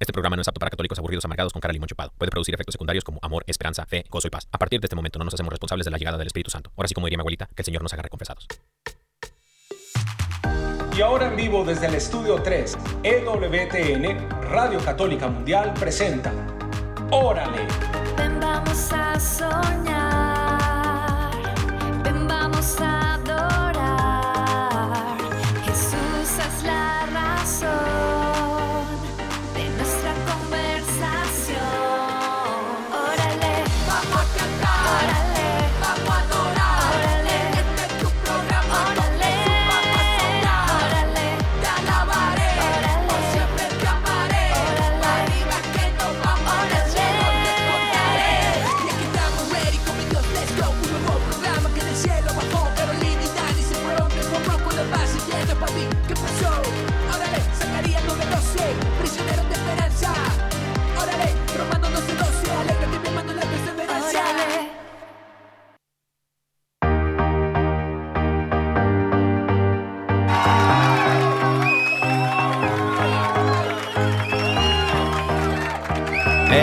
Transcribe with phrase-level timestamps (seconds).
[0.00, 2.12] Este programa no es apto para católicos aburridos amargados con cara limón chupado.
[2.16, 4.46] Puede producir efectos secundarios como amor, esperanza, fe, gozo y paz.
[4.52, 6.70] A partir de este momento no nos hacemos responsables de la llegada del Espíritu Santo.
[6.76, 8.46] Ahora sí, como diría mi abuelita, que el Señor nos haga reconfesados.
[10.96, 16.32] Y ahora en vivo desde el estudio 3, EWTN, Radio Católica Mundial presenta
[17.10, 17.66] Órale.
[18.16, 20.17] Ven, vamos a soñar.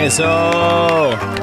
[0.06, 1.35] Eso.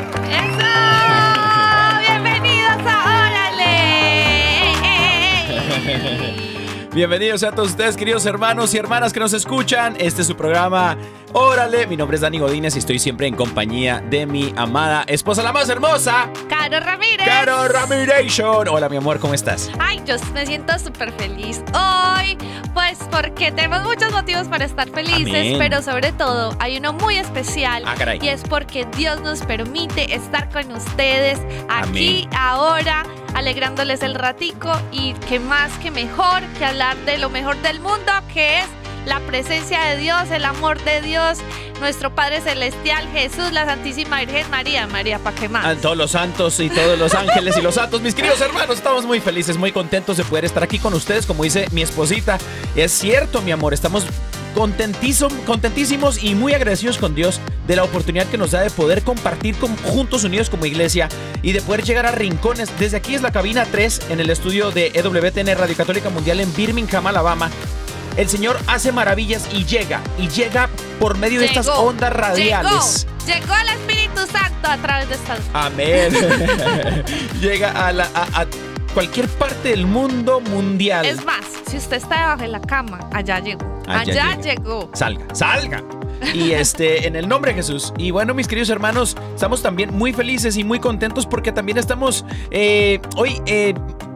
[6.93, 9.95] Bienvenidos a todos ustedes, queridos hermanos y hermanas que nos escuchan.
[9.97, 10.95] Este es su programa
[11.33, 11.87] Órale.
[11.87, 15.51] Mi nombre es Dani Godínez y estoy siempre en compañía de mi amada esposa, la
[15.51, 17.25] más hermosa, ¡Caro Ramírez!
[17.27, 18.67] Caro Ramiration.
[18.67, 19.71] Hola, mi amor, ¿cómo estás?
[19.79, 22.37] Ay, yo me siento súper feliz hoy,
[22.75, 25.55] pues porque tenemos muchos motivos para estar felices, Amén.
[25.57, 28.19] pero sobre todo hay uno muy especial Ah, caray.
[28.21, 33.03] y es porque Dios nos permite estar con ustedes aquí, ahora,
[33.33, 38.11] alegrándoles el ratico y que más que mejor que hablar de lo mejor del mundo,
[38.33, 38.65] que es
[39.05, 41.39] la presencia de Dios, el amor de Dios,
[41.79, 45.65] nuestro Padre Celestial, Jesús, la Santísima Virgen María, María, ¿para qué más?
[45.65, 49.05] A todos los santos y todos los ángeles y los santos, mis queridos hermanos, estamos
[49.05, 52.37] muy felices, muy contentos de poder estar aquí con ustedes, como dice mi esposita.
[52.75, 54.05] Es cierto, mi amor, estamos
[54.53, 59.55] contentísimos, y muy agradecidos con Dios de la oportunidad que nos da de poder compartir
[59.55, 61.09] con- juntos unidos como iglesia
[61.41, 62.69] y de poder llegar a rincones.
[62.79, 66.53] Desde aquí es la cabina 3 en el estudio de EWTN Radio Católica Mundial en
[66.55, 67.49] Birmingham, Alabama.
[68.17, 70.69] El Señor hace maravillas y llega, y llega
[70.99, 73.07] por medio de estas ondas radiales.
[73.25, 75.39] Llegó, llegó el Espíritu Santo a través de estas.
[75.53, 76.13] Amén.
[77.41, 78.45] Llega a, la, a, a
[78.93, 81.05] cualquier parte del mundo mundial.
[81.05, 83.65] Es más, si usted está debajo de la cama, allá llegó.
[83.87, 84.89] Allá llegó.
[84.93, 85.83] Salga, salga.
[86.33, 87.93] Y este, en el nombre de Jesús.
[87.97, 92.25] Y bueno, mis queridos hermanos, estamos también muy felices y muy contentos porque también estamos
[92.51, 93.73] eh, hoy eh,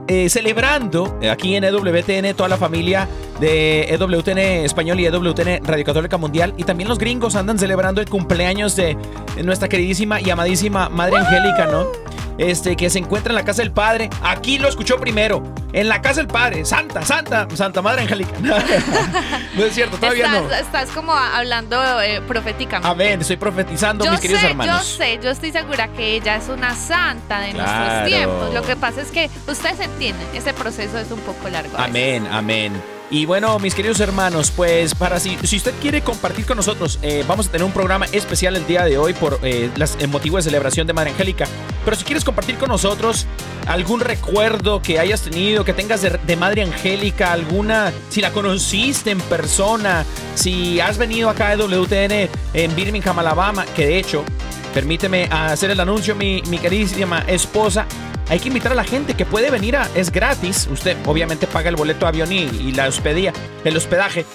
[0.08, 3.10] eh, celebrando aquí en EWTN toda la familia
[3.42, 6.54] de EWTN Español y EWTN Radio Católica Mundial.
[6.56, 8.96] Y también los gringos andan celebrando el cumpleaños de
[9.44, 11.88] nuestra queridísima y amadísima Madre Angélica, ¿no?
[12.38, 14.10] Este, que se encuentra en la casa del Padre.
[14.22, 15.44] Aquí lo escuchó primero.
[15.74, 16.66] En la casa del Padre.
[16.66, 18.32] Santa, Santa, Santa Madre Angélica.
[18.42, 20.56] no es cierto, todavía estás, no.
[20.56, 22.88] estás como hablando eh, proféticamente.
[22.90, 24.98] Amén, estoy profetizando, Yo mis queridos hermanos.
[24.98, 27.80] yo sé, yo estoy segura que ella es una santa de Claro.
[27.86, 28.54] nuestros tiempos.
[28.54, 31.78] Lo que pasa es que ustedes entienden, ese proceso es un poco largo.
[31.78, 31.86] a.
[31.86, 32.74] Amén, amén.
[33.10, 37.24] Y bueno, mis queridos hermanos, pues para si, si usted quiere compartir con nosotros, eh,
[37.26, 40.36] vamos a tener un programa especial el día de hoy por eh, las, el motivo
[40.36, 41.46] de celebración de Madre Angélica.
[41.88, 43.26] Pero si quieres compartir con nosotros
[43.66, 49.12] algún recuerdo que hayas tenido, que tengas de, de Madre Angélica, alguna, si la conociste
[49.12, 50.04] en persona,
[50.36, 54.26] si has venido acá a WTN en Birmingham, Alabama, que de hecho,
[54.74, 57.86] permíteme hacer el anuncio, mi, mi queridísima esposa.
[58.28, 59.88] Hay que invitar a la gente que puede venir a.
[59.96, 60.68] Es gratis.
[60.70, 63.32] Usted obviamente paga el boleto de avión y, y la hospedía,
[63.64, 64.26] el hospedaje.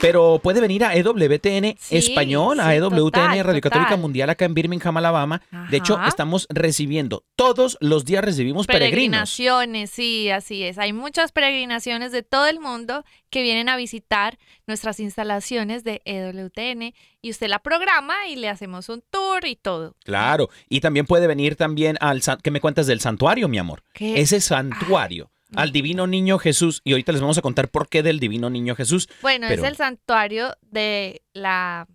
[0.00, 3.96] Pero puede venir a EWTN Sí, Español, a EWTN total, Radio Católica.
[3.96, 5.42] Mundial acá en Birmingham, Alabama.
[5.70, 8.90] De hecho, estamos recibiendo, todos los días recibimos peregrinos.
[8.92, 10.78] Peregrinaciones, sí, así es.
[10.78, 16.94] Hay muchas peregrinaciones de todo el mundo que vienen a visitar nuestras instalaciones de EWTN
[17.20, 19.96] y usted la programa y le hacemos un tour y todo.
[20.04, 20.48] Claro.
[20.68, 22.22] Y también puede venir también al...
[22.42, 23.82] ¿Qué me cuentas del santuario, mi amor?
[23.92, 24.20] ¿Qué?
[24.20, 25.30] Ese santuario.
[25.54, 26.80] Al divino niño Jesús.
[26.84, 29.08] Y ahorita les vamos a contar por qué del divino niño Jesús.
[29.22, 31.86] Bueno, Pero- es el santuario de la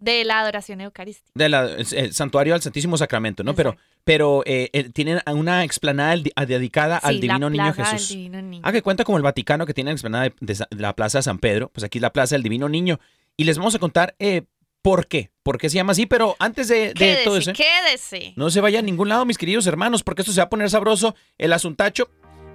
[0.00, 1.32] de la adoración eucarística.
[1.34, 3.54] de la- el santuario al Santísimo Sacramento, ¿no?
[3.56, 3.90] Pero, Exacto.
[4.04, 6.14] pero eh, eh, tienen una explanada
[6.46, 8.08] dedicada al Divino la Niño plaza del Jesús.
[8.10, 8.62] Divino Niño.
[8.64, 10.94] Ah, que cuenta como el Vaticano que tiene la explanada de, de sa- de la
[10.94, 11.70] Plaza de San Pedro.
[11.74, 13.00] Pues aquí es la Plaza del Divino Niño.
[13.36, 14.42] Y les vamos a contar eh,
[14.82, 15.30] por qué.
[15.42, 16.06] Por qué se llama así.
[16.06, 17.54] Pero antes de, de Quédese, todo eso, ¿eh?
[17.54, 18.32] quédese.
[18.36, 20.70] no se vaya a ningún lado, mis queridos hermanos, porque esto se va a poner
[20.70, 21.16] sabroso.
[21.38, 22.08] El asuntacho.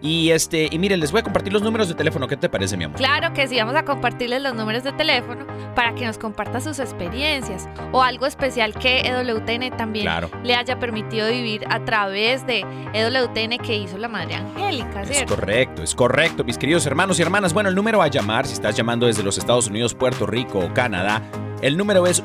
[0.06, 2.28] Y este, y miren, les voy a compartir los números de teléfono.
[2.28, 2.98] ¿Qué te parece, mi amor?
[2.98, 6.80] Claro que sí, vamos a compartirles los números de teléfono para que nos comparta sus
[6.80, 10.30] experiencias o algo especial que EWTN también Claro.
[10.44, 15.84] le haya permitido vivir a través de EWTN que hizo la Madre Angélica, Es correcto,
[15.84, 17.54] es correcto, mis queridos hermanos y hermanas.
[17.54, 20.74] Bueno, el número a llamar, si estás llamando desde los Estados Unidos, Puerto Rico o
[20.74, 21.22] Canadá,
[21.62, 22.22] el número es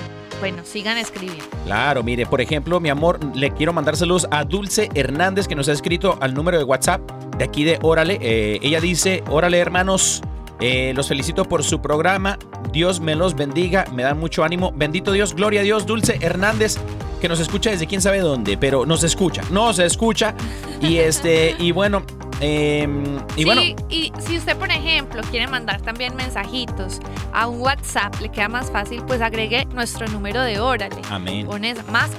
[0.50, 1.42] bueno, sigan escribiendo.
[1.64, 5.70] Claro, mire, por ejemplo, mi amor, le quiero mandar saludos a Dulce Hernández que nos
[5.70, 7.00] ha escrito al número de WhatsApp
[7.38, 8.18] de aquí de Órale.
[8.20, 10.20] Eh, ella dice, Órale hermanos,
[10.60, 12.38] eh, los felicito por su programa.
[12.72, 14.70] Dios me los bendiga, me da mucho ánimo.
[14.76, 15.86] Bendito Dios, gloria a Dios.
[15.86, 16.76] Dulce Hernández
[17.24, 20.34] que nos escucha desde quién sabe dónde, pero nos escucha, nos escucha.
[20.82, 22.02] Y este, y bueno,
[22.42, 22.86] eh,
[23.34, 27.00] y sí, bueno, y si usted, por ejemplo, quiere mandar también mensajitos
[27.32, 31.00] a un WhatsApp, le queda más fácil, pues agregue nuestro número de Órale.
[31.08, 31.46] amén.
[31.46, 32.10] Pones más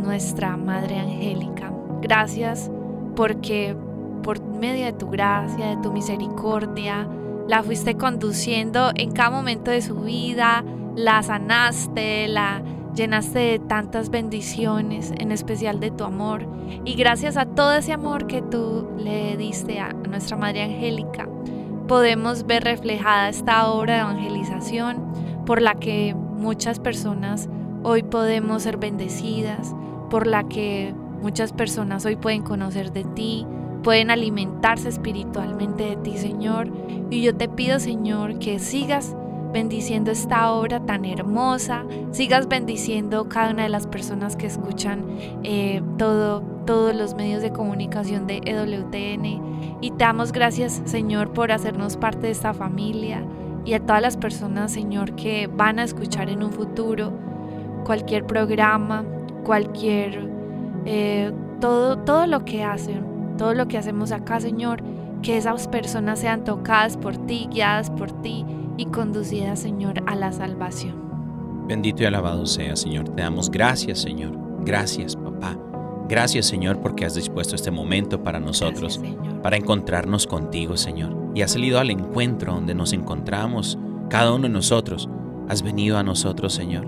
[0.00, 1.72] nuestra Madre Angélica.
[2.00, 2.72] Gracias
[3.14, 3.76] porque
[4.24, 7.08] por medio de tu gracia, de tu misericordia,
[7.46, 10.64] la fuiste conduciendo en cada momento de su vida,
[10.96, 12.62] la sanaste, la
[12.94, 16.46] llenaste de tantas bendiciones, en especial de tu amor.
[16.84, 21.28] Y gracias a todo ese amor que tú le diste a nuestra Madre Angélica,
[21.88, 25.12] podemos ver reflejada esta obra de evangelización
[25.46, 27.48] por la que muchas personas
[27.82, 29.74] hoy podemos ser bendecidas,
[30.10, 33.46] por la que muchas personas hoy pueden conocer de ti,
[33.82, 36.70] pueden alimentarse espiritualmente de ti, Señor.
[37.10, 39.16] Y yo te pido, Señor, que sigas
[39.52, 45.04] bendiciendo esta obra tan hermosa, sigas bendiciendo cada una de las personas que escuchan
[45.44, 49.78] eh, todo, todos los medios de comunicación de EWTN.
[49.80, 53.24] Y te damos gracias, Señor, por hacernos parte de esta familia
[53.64, 57.12] y a todas las personas, Señor, que van a escuchar en un futuro
[57.84, 59.04] cualquier programa,
[59.44, 60.28] cualquier,
[60.86, 63.04] eh, todo, todo lo que hacen,
[63.36, 64.82] todo lo que hacemos acá, Señor,
[65.20, 68.44] que esas personas sean tocadas por ti, guiadas por ti
[68.76, 70.94] y conducidas, Señor, a la salvación.
[71.66, 73.08] Bendito y alabado sea, Señor.
[73.10, 74.36] Te damos gracias, Señor.
[74.64, 75.58] Gracias, papá.
[76.08, 81.16] Gracias, Señor, porque has dispuesto este momento para nosotros, Gracias, para encontrarnos contigo, Señor.
[81.34, 83.78] Y has salido al encuentro donde nos encontramos,
[84.10, 85.08] cada uno de nosotros.
[85.48, 86.86] Has venido a nosotros, Señor.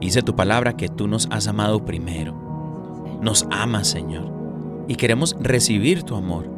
[0.00, 2.34] Dice tu palabra que tú nos has amado primero.
[3.20, 4.32] Nos amas, Señor.
[4.88, 6.50] Y queremos recibir tu amor.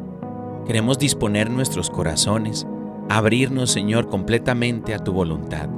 [0.65, 2.65] Queremos disponer nuestros corazones,
[3.09, 5.69] abrirnos, Señor, completamente a tu voluntad.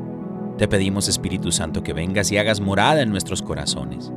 [0.58, 4.12] Te pedimos, Espíritu Santo, que vengas y hagas morada en nuestros corazones.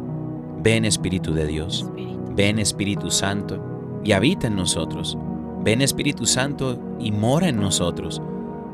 [0.62, 1.82] Ven, Espíritu de Dios.
[1.82, 2.32] Espíritu.
[2.34, 5.18] Ven, Espíritu Santo, y habita en nosotros.
[5.62, 8.22] Ven, Espíritu Santo, y mora en nosotros.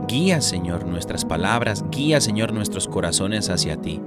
[0.06, 4.00] Guía, Señor, nuestras palabras, guía, Señor, nuestros corazones hacia ti.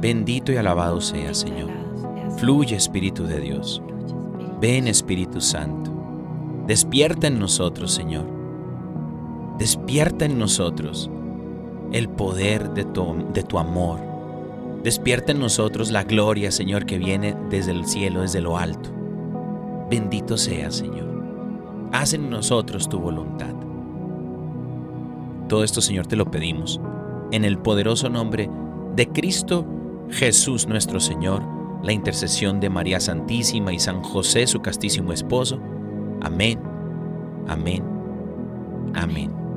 [0.00, 1.70] Bendito y alabado sea, Señor.
[2.36, 3.82] Fluye, Espíritu de Dios.
[4.60, 5.90] Ven, Espíritu Santo.
[6.68, 8.37] Despierta en nosotros, Señor.
[9.58, 11.10] Despierta en nosotros
[11.92, 14.00] el poder de tu, de tu amor.
[14.82, 18.90] Despierta en nosotros la gloria, Señor, que viene desde el cielo, desde lo alto.
[19.90, 21.08] Bendito sea, Señor.
[21.92, 23.54] Haz en nosotros tu voluntad.
[25.48, 26.80] Todo esto, Señor, te lo pedimos
[27.32, 28.50] en el poderoso nombre
[28.94, 29.66] de Cristo
[30.10, 31.42] Jesús nuestro Señor,
[31.82, 35.60] la intercesión de María Santísima y San José, su castísimo esposo.
[36.20, 36.60] Amén,
[37.46, 37.84] amén,
[38.94, 39.47] amén.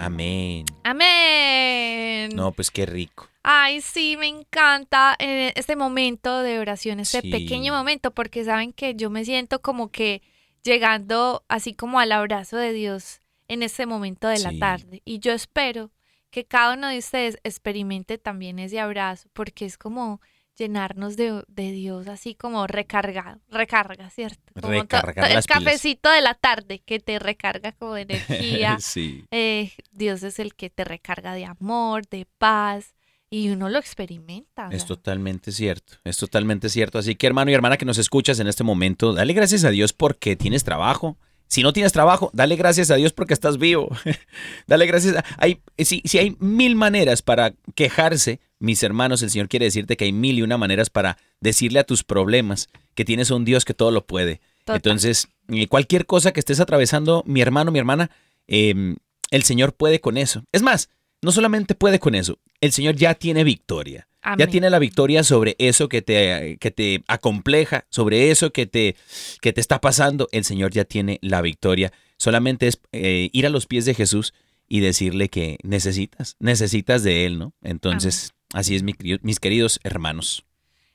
[0.00, 0.64] Amén.
[0.84, 2.30] Amén.
[2.34, 3.28] No, pues qué rico.
[3.42, 7.30] Ay, sí, me encanta eh, este momento de oración, este Sí.
[7.30, 10.22] pequeño momento, porque saben que yo me siento como que
[10.62, 14.58] llegando así como al abrazo de Dios en este momento de la Sí.
[14.58, 15.02] tarde.
[15.04, 15.90] Y yo espero
[16.30, 20.20] que cada uno de ustedes experimente también ese abrazo, porque es como
[20.58, 24.40] llenarnos de, de Dios así como recargado, recarga, ¿cierto?
[24.60, 25.64] Como to- Recargar el las pilas.
[25.64, 28.76] cafecito de la tarde que te recarga como de energía.
[28.80, 29.24] sí.
[29.30, 32.94] Eh, Dios es el que te recarga de amor, de paz,
[33.32, 34.68] y uno lo experimenta.
[34.72, 36.98] Es totalmente cierto, es totalmente cierto.
[36.98, 39.92] Así que hermano y hermana que nos escuchas en este momento, dale gracias a Dios
[39.92, 41.16] porque tienes trabajo.
[41.46, 43.88] Si no tienes trabajo, dale gracias a Dios porque estás vivo.
[44.66, 45.16] dale gracias.
[45.16, 49.96] A, hay, si, si hay mil maneras para quejarse, mis hermanos, el Señor quiere decirte
[49.96, 53.44] que hay mil y una maneras para decirle a tus problemas que tienes a un
[53.44, 54.40] Dios que todo lo puede.
[54.60, 54.76] Total.
[54.76, 58.10] Entonces, eh, cualquier cosa que estés atravesando, mi hermano, mi hermana,
[58.46, 58.94] eh,
[59.30, 60.44] el Señor puede con eso.
[60.52, 60.90] Es más,
[61.22, 64.06] no solamente puede con eso, el Señor ya tiene victoria.
[64.36, 68.94] Ya tiene la victoria sobre eso que te, que te acompleja, sobre eso que te,
[69.40, 70.28] que te está pasando.
[70.30, 71.90] El Señor ya tiene la victoria.
[72.18, 74.34] Solamente es eh, ir a los pies de Jesús
[74.68, 77.54] y decirle que necesitas, necesitas de Él, ¿no?
[77.62, 80.44] Entonces, así es, mis queridos hermanos.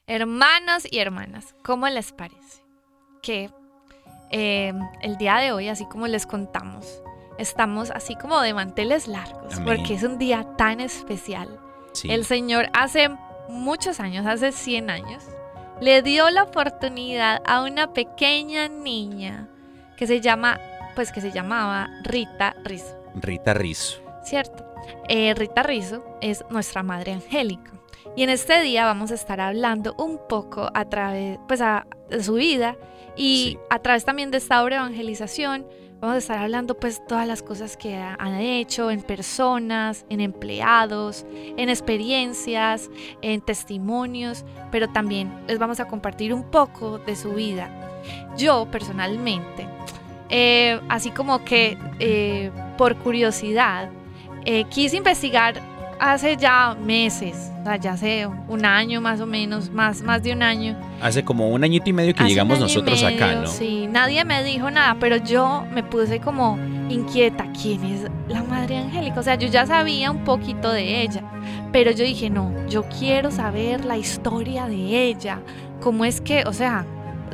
[0.08, 2.64] Hermanos y hermanas, ¿cómo les parece?
[3.24, 3.50] Que
[4.32, 7.02] eh, el día de hoy, así como les contamos,
[7.40, 9.66] estamos así como de manteles largos, Amén.
[9.66, 11.60] porque es un día tan especial.
[11.94, 12.12] Sí.
[12.12, 13.10] El Señor hace
[13.50, 15.24] muchos años, hace 100 años,
[15.82, 19.48] le dio la oportunidad a una pequeña niña
[19.98, 20.60] que se llama,
[20.94, 24.02] pues que se llamaba Rita Rizzo, Rita Rizzo.
[24.24, 24.66] ¿cierto?
[25.08, 27.72] Eh, Rita Rizzo es nuestra madre angélica.
[28.16, 32.24] Y en este día vamos a estar hablando un poco a través, pues, a- de
[32.24, 32.76] su vida
[33.18, 33.60] y Sí.
[33.70, 35.66] a través también de esta obra de evangelización.
[36.00, 40.22] Vamos a estar hablando, pues, todas las cosas que ha- han hecho en personas, en
[40.22, 41.26] empleados,
[41.58, 42.90] en experiencias,
[43.22, 47.70] en testimonios, pero también les vamos a compartir un poco de su vida.
[48.38, 49.68] Yo, personalmente,
[50.30, 53.90] eh, así como que eh, por curiosidad,
[54.46, 55.62] eh, quise investigar
[56.00, 60.34] hace ya meses, o sea, ya hace un año más o menos, más, más de
[60.34, 60.78] un año.
[61.02, 63.48] Hace como un añito y medio que Hace llegamos nosotros acá, ¿no?
[63.48, 66.58] Sí, nadie me dijo nada, pero yo me puse como
[66.90, 67.48] inquieta.
[67.60, 69.20] ¿Quién es la Madre Angélica?
[69.20, 71.24] O sea, yo ya sabía un poquito de ella,
[71.72, 75.40] pero yo dije, no, yo quiero saber la historia de ella.
[75.82, 76.86] ¿Cómo es que, o sea,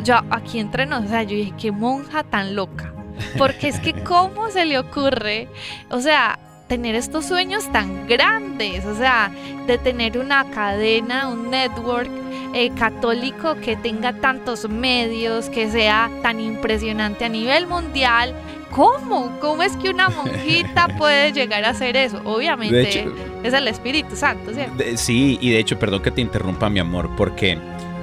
[0.04, 2.94] yo aquí entre nos, o sea, yo dije, qué monja tan loca.
[3.38, 5.48] Porque es que, ¿cómo se le ocurre?
[5.90, 6.40] O sea,
[6.72, 9.30] tener estos sueños tan grandes, o sea,
[9.68, 12.10] de tener una cadena, un network
[12.54, 18.34] eh, católico que tenga tantos medios, que sea tan impresionante a nivel mundial.
[18.70, 19.38] ¿Cómo?
[19.42, 22.22] ¿Cómo es que una monjita puede llegar a hacer eso?
[22.24, 23.14] Obviamente hecho,
[23.44, 24.76] es el Espíritu Santo, ¿cierto?
[24.76, 27.58] De- sí, y de hecho, perdón que te interrumpa, mi amor, porque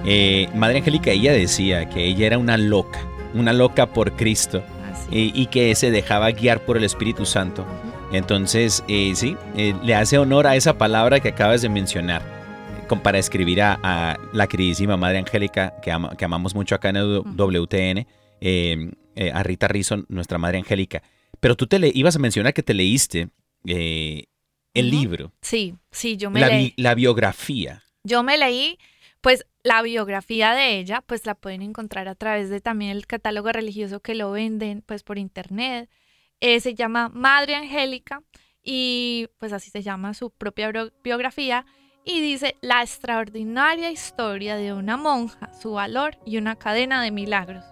[0.05, 3.01] eh, Madre Angélica, ella decía que ella era una loca,
[3.33, 4.63] una loca por Cristo
[5.11, 7.65] y, y que se dejaba guiar por el Espíritu Santo.
[8.13, 12.23] Entonces, eh, sí, eh, le hace honor a esa palabra que acabas de mencionar
[12.89, 16.89] con- para escribir a, a la queridísima Madre Angélica, que, ama- que amamos mucho acá
[16.89, 17.23] en el.
[17.37, 18.07] WTN,
[18.41, 21.03] eh, eh, a Rita Rizzo, nuestra Madre Angélica.
[21.41, 23.29] Pero tú te le ibas a mencionar que te leíste
[23.67, 24.25] eh,
[24.75, 26.73] el libro, Sí, sí, yo me la, leí.
[26.77, 27.83] la biografía.
[28.05, 28.79] Yo me leí,
[29.21, 33.51] pues la biografía de ella, pues la pueden encontrar a través de también el catálogo
[33.53, 35.91] religioso que lo venden, pues por internet.
[36.41, 38.23] Eh, se llama Madre Angélica
[38.63, 40.71] y pues así se llama su propia
[41.03, 41.67] biografía
[42.05, 47.65] y dice la extraordinaria historia de una monja, su valor y una cadena de milagros.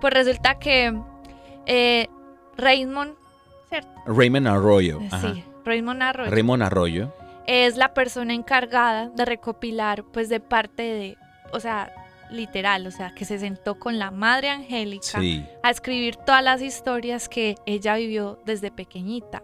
[0.00, 0.94] Pues resulta que
[1.66, 2.08] eh,
[2.56, 3.14] Raymond,
[3.68, 3.90] ¿cierto?
[4.06, 5.00] Raymond Arroyo.
[5.00, 5.10] Eh.
[5.20, 7.14] Sí, Raymond Arroyo Raymond Arroyo.
[7.46, 11.18] es la persona encargada de recopilar, pues de parte de,
[11.52, 11.92] o sea,
[12.30, 15.44] literal, o sea, que se sentó con la Madre Angélica Sí.
[15.62, 19.42] a escribir todas las historias que ella vivió desde pequeñita.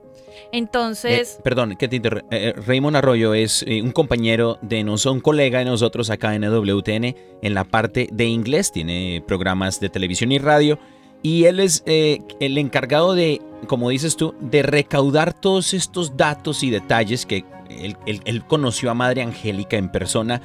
[0.52, 5.14] Entonces, Eh, perdón, que te interr- eh, Raymond Arroyo es eh, un compañero de nosotros,
[5.14, 8.72] un colega de nosotros acá en WTN en la parte de inglés.
[8.72, 10.78] Tiene programas de televisión y radio.
[11.22, 16.62] Y él es eh, el encargado de, como dices tú, de recaudar todos estos datos
[16.62, 20.40] y detalles que él, él- él conoció a Madre Angélica en persona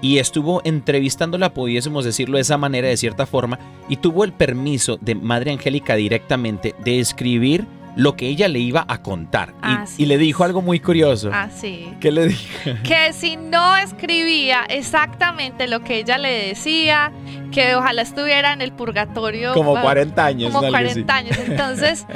[0.00, 4.98] y estuvo entrevistándola, pudiésemos decirlo de esa manera, de cierta forma, y tuvo el permiso
[5.00, 9.54] de Madre Angélica directamente de escribir lo que ella le iba a contar.
[9.62, 11.30] Y- Así y, le dijo algo muy curioso.
[11.32, 11.88] ah, sí.
[11.98, 12.42] ¿Qué le dijo?
[12.84, 17.10] que si no escribía exactamente lo que ella le decía,
[17.52, 19.54] que ojalá estuviera en el purgatorio.
[19.54, 20.52] Como ah, 40 años.
[20.52, 21.04] como algo así.
[21.04, 21.38] 40 años.
[21.48, 22.06] Entonces,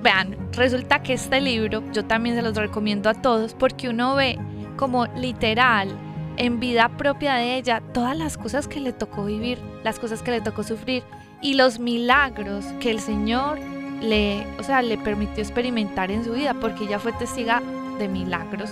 [0.00, 4.38] vean, resulta que este libro yo también se los recomiendo a todos porque uno ve
[4.76, 5.88] como literal
[6.36, 10.30] en vida propia de ella todas las cosas que le tocó vivir, las cosas que
[10.30, 11.02] le tocó sufrir
[11.40, 13.58] y los milagros que el Señor
[14.00, 17.62] le, o sea, le permitió experimentar en su vida porque ella fue testiga
[17.98, 18.70] de milagros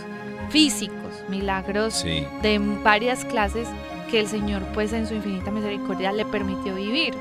[0.51, 2.27] físicos, milagros Sí.
[2.43, 3.67] de varias clases
[4.11, 7.15] que el Señor pues en su infinita misericordia le permitió vivir.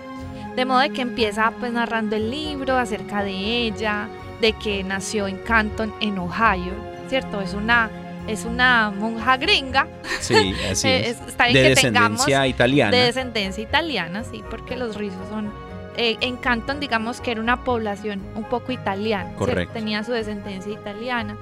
[0.55, 4.07] De modo de que empieza pues narrando el libro acerca de ella,
[4.41, 6.73] de que nació en Canton, en Ohio,
[7.07, 7.41] ¿cierto?
[7.41, 7.89] Es una,
[8.27, 9.87] es una monja gringa.
[10.19, 11.19] Sí, así Eh, es.
[11.21, 12.97] es- está bien De que tengamos descendencia italiana.
[12.97, 15.51] de descendencia italiana, sí, porque los rizos son...
[15.97, 19.33] eh, en Canton, digamos que era una población un poco italiana.
[19.35, 19.73] Correcto.
[19.73, 21.37] tenía su descendencia italiana.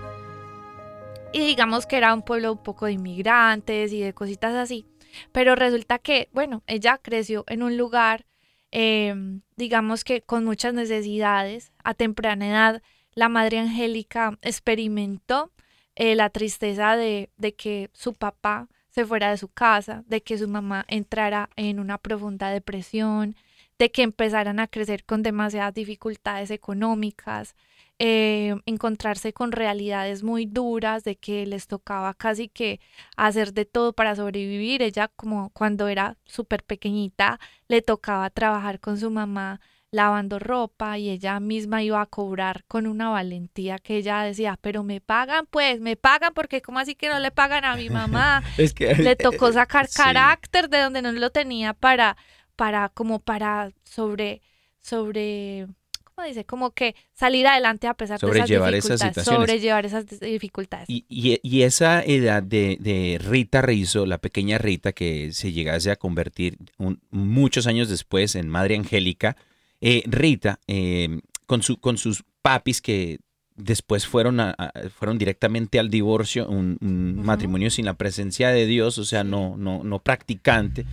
[1.34, 4.86] Y digamos que era un pueblo un poco de inmigrantes y de cositas así.
[5.32, 8.26] Pero resulta que, bueno, ella creció en un lugar,
[8.72, 9.14] eh,
[9.56, 11.72] digamos que con muchas necesidades.
[11.86, 12.82] A temprana edad,
[13.16, 15.52] la Madre Angélica experimentó
[16.02, 20.36] eh, la tristeza de, de que su papá se fuera de su casa, de que
[20.36, 23.36] su mamá entrara en una profunda depresión,
[23.78, 27.56] de que empezaran a crecer con demasiadas dificultades económicas,
[28.00, 32.80] eh, encontrarse con realidades muy duras, de que les tocaba casi que
[33.16, 34.82] hacer de todo para sobrevivir.
[34.82, 41.10] Ella como cuando era súper pequeñita le tocaba trabajar con su mamá lavando ropa y
[41.10, 45.82] ella misma iba a cobrar con una valentía que ella decía, pero me pagan pues,
[45.82, 48.42] me pagan porque como así que no le pagan a mi mamá.
[48.58, 49.98] Es que le tocó sacar sí.
[49.98, 52.16] carácter de donde no lo tenía para,
[52.56, 54.42] para, como para sobre,
[54.82, 55.68] sobre,
[56.16, 56.46] ¿cómo dice?
[56.46, 59.14] Como que salir adelante a pesar de esas Sobrellevar esas dificultades.
[59.26, 59.48] situaciones.
[59.50, 60.90] Sobrellevar esas dificultades.
[60.90, 65.92] Y, y- y esa edad de, de Rita Rizzo, la pequeña Rita que se llegase
[65.92, 69.36] a convertir un- muchos años después en Madre Angélica,
[69.82, 73.20] eh, Rita, eh, con, su, con sus papis que
[73.56, 76.78] después fueron, a- a- fueron directamente al divorcio, un,
[77.24, 80.86] matrimonio sin la presencia de Dios, o sea, no, no, no practicante,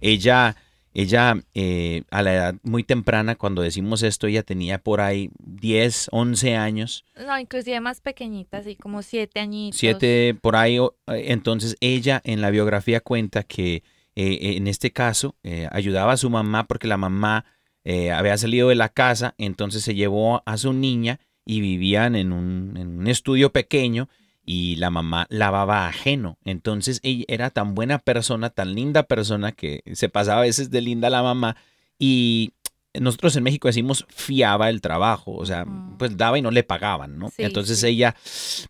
[0.00, 0.56] ella...
[0.96, 6.06] Ella, eh, a la edad muy temprana, cuando decimos esto, ella tenía por ahí 10,
[6.12, 7.04] 11 años.
[7.16, 9.80] No, inclusive más pequeñita, así como siete añitos.
[9.80, 10.76] Siete por ahí.
[10.76, 13.82] eh, Entonces ella en la biografía cuenta que
[14.14, 17.44] eh, en este caso eh, ayudaba a su mamá porque la mamá
[17.84, 22.32] eh, había salido de la casa, entonces se llevó a su niña y vivían en
[22.32, 24.08] un, en un estudio pequeño
[24.44, 26.38] y la mamá lavaba ajeno.
[26.44, 30.80] Entonces ella era tan buena persona, tan linda persona que se pasaba a veces de
[30.80, 31.56] linda la mamá
[31.98, 32.52] y
[33.00, 35.96] nosotros en México decimos fiaba el trabajo, o sea, Ujú.
[35.98, 37.28] pues daba y no le pagaban, ¿no?
[37.30, 37.88] Sí, Entonces sí.
[37.88, 38.14] ella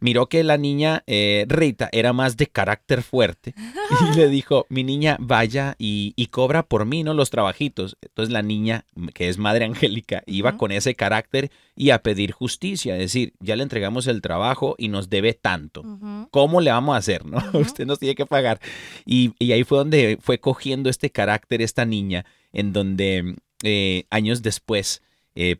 [0.00, 4.82] miró que la niña eh, Rita era más de carácter fuerte y le dijo, mi
[4.84, 7.14] niña vaya y, y cobra por mí, ¿no?
[7.14, 7.96] Los trabajitos.
[8.02, 12.94] Entonces la niña, que es madre angélica, iba con ese carácter y a pedir justicia,
[12.94, 15.82] es decir, ya le entregamos el trabajo y nos debe tanto.
[16.30, 17.38] ¿Cómo le vamos a hacer, no?
[17.58, 18.60] Usted nos tiene que pagar.
[19.04, 24.42] Y, y ahí fue donde fue cogiendo este carácter esta niña, en donde eh, años
[24.42, 25.02] después
[25.34, 25.56] eh,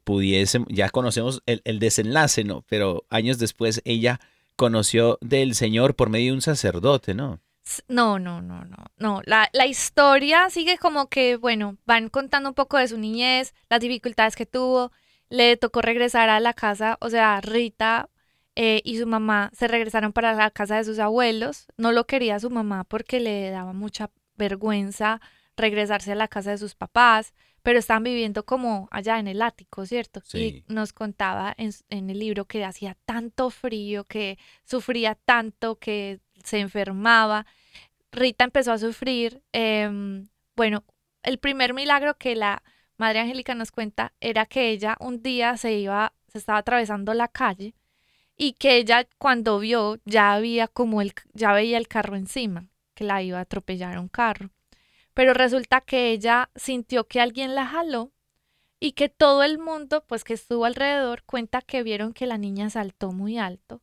[0.68, 2.64] ya conocemos el, el desenlace, ¿no?
[2.68, 4.20] Pero años después ella
[4.56, 7.40] conoció del Señor por medio de un sacerdote, ¿no?
[7.88, 9.22] No, no, no, no, no.
[9.24, 13.80] La, la historia sigue como que, bueno, van contando un poco de su niñez, las
[13.80, 14.92] dificultades que tuvo.
[15.30, 18.10] Le tocó regresar a la casa, o sea, Rita
[18.54, 21.66] eh, y su mamá se regresaron para la casa de sus abuelos.
[21.76, 25.20] No lo quería su mamá porque le daba mucha vergüenza
[25.56, 29.86] regresarse a la casa de sus papás, pero estaban viviendo como allá en el ático,
[29.86, 30.20] ¿cierto?
[30.24, 30.64] Sí.
[30.68, 36.20] Y nos contaba en, en el libro que hacía tanto frío, que sufría tanto, que
[36.42, 37.46] se enfermaba.
[38.12, 39.42] Rita empezó a sufrir.
[39.52, 40.84] em, bueno,
[41.22, 42.62] el primer milagro que la
[42.96, 47.28] Madre Angélica nos cuenta era que ella un día se iba, se estaba atravesando la
[47.28, 47.74] calle
[48.36, 53.04] y que ella cuando vio ya había como el, ya veía el carro encima, que
[53.04, 54.50] la iba a atropellar un carro.
[55.14, 58.12] Pero resulta que ella sintió que alguien la jaló
[58.81, 62.68] y que todo el mundo, pues que estuvo alrededor, cuenta que vieron que la niña
[62.70, 63.83] saltó muy alto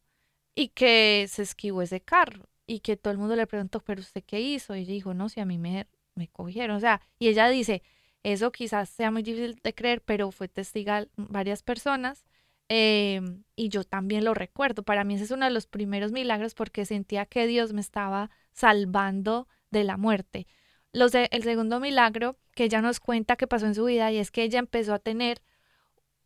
[0.56, 4.24] y que se esquivó ese carro y que todo el mundo le preguntó, pero usted
[4.24, 4.76] qué hizo?
[4.76, 6.76] Y dijo, no, si a mí me, me cogieron.
[6.76, 7.82] O sea, y ella dice,
[8.24, 12.26] eso quizás sea muy difícil de creer, pero fue testiga varias personas
[12.70, 13.22] eh,
[13.56, 14.84] y yo también lo recuerdo.
[14.84, 18.30] Para mí ese es uno de los primeros milagros porque sentía que Dios me estaba
[18.52, 20.48] salvando de la muerte.
[20.94, 24.18] Los de- el segundo milagro que ella nos cuenta que pasó en su vida y
[24.18, 25.42] es que ella empezó a tener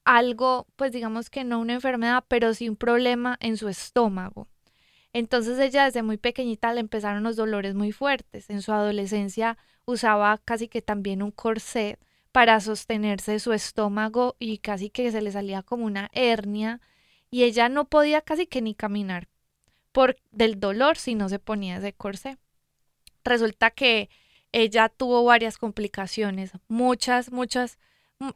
[0.03, 4.47] algo, pues digamos que no una enfermedad, pero sí un problema en su estómago.
[5.13, 8.49] Entonces ella desde muy pequeñita le empezaron los dolores muy fuertes.
[8.49, 11.99] En su adolescencia usaba casi que también un corset
[12.31, 16.81] para sostenerse su estómago y casi que se le salía como una hernia
[17.31, 19.27] y ella no podía casi que ni caminar
[19.91, 22.37] por del dolor si no se ponía ese corset.
[23.23, 24.09] Resulta que
[24.55, 27.77] ella tuvo varias complicaciones, muchas, muchas,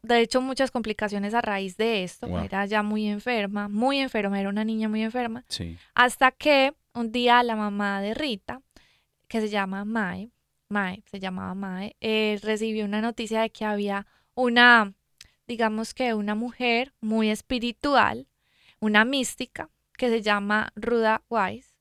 [0.04, 2.28] de hecho muchas complicaciones a raíz de esto.
[2.28, 2.44] Wow.
[2.44, 5.46] Era ya muy enferma, muy enferma, era una niña muy enferma.
[5.48, 5.78] Sí.
[5.96, 8.62] Hasta que un día la mamá de Rita,
[9.30, 10.30] que se llama Mae,
[10.68, 14.06] Mae, se llamaba Mae, eh, recibió una noticia de que había
[14.36, 14.94] una,
[15.48, 18.28] digamos que una mujer muy espiritual,
[18.82, 21.74] una mística, que se llama Ruda Wise.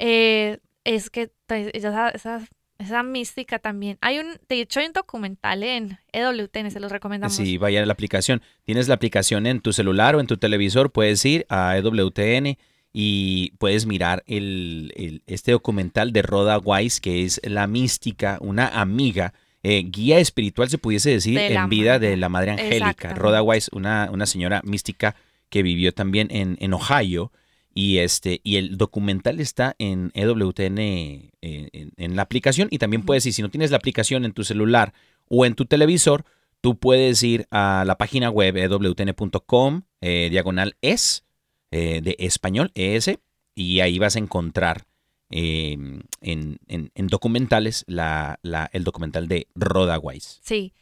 [0.00, 2.46] Eh, es que pues, ella, esa,
[2.78, 3.98] esa mística también.
[4.00, 7.36] Hay un, de hecho, hay un documental en EWTN, se los recomendamos.
[7.36, 8.42] Sí, vaya a la aplicación.
[8.64, 12.56] Tienes la aplicación en tu celular o en tu televisor, puedes ir a EWTN
[12.92, 18.68] y puedes mirar el, el- este documental de Rhoda Wise, que es la mística, una
[18.68, 22.10] amiga, eh, guía espiritual, se pudiese decir, De en vida madre.
[22.10, 23.14] de la Madre Angélica.
[23.14, 25.16] Rhoda Wise, una, una señora mística
[25.50, 27.32] que vivió también en, en Ohio.
[27.78, 32.68] Y, este, y el documental está en EWTN eh, en, en la aplicación.
[32.70, 34.94] Y también puedes ir, si no tienes la aplicación en tu celular
[35.28, 36.24] o en tu televisor,
[36.62, 41.24] tú puedes ir a la página web ewtn.com, eh, diagonal es,
[41.70, 43.18] eh, de español, ES,
[43.54, 44.86] y ahí vas a encontrar
[45.30, 45.72] eh,
[46.20, 50.38] en, en- en documentales la, la- el documental de Rhoda Wise.
[50.42, 50.72] Sí.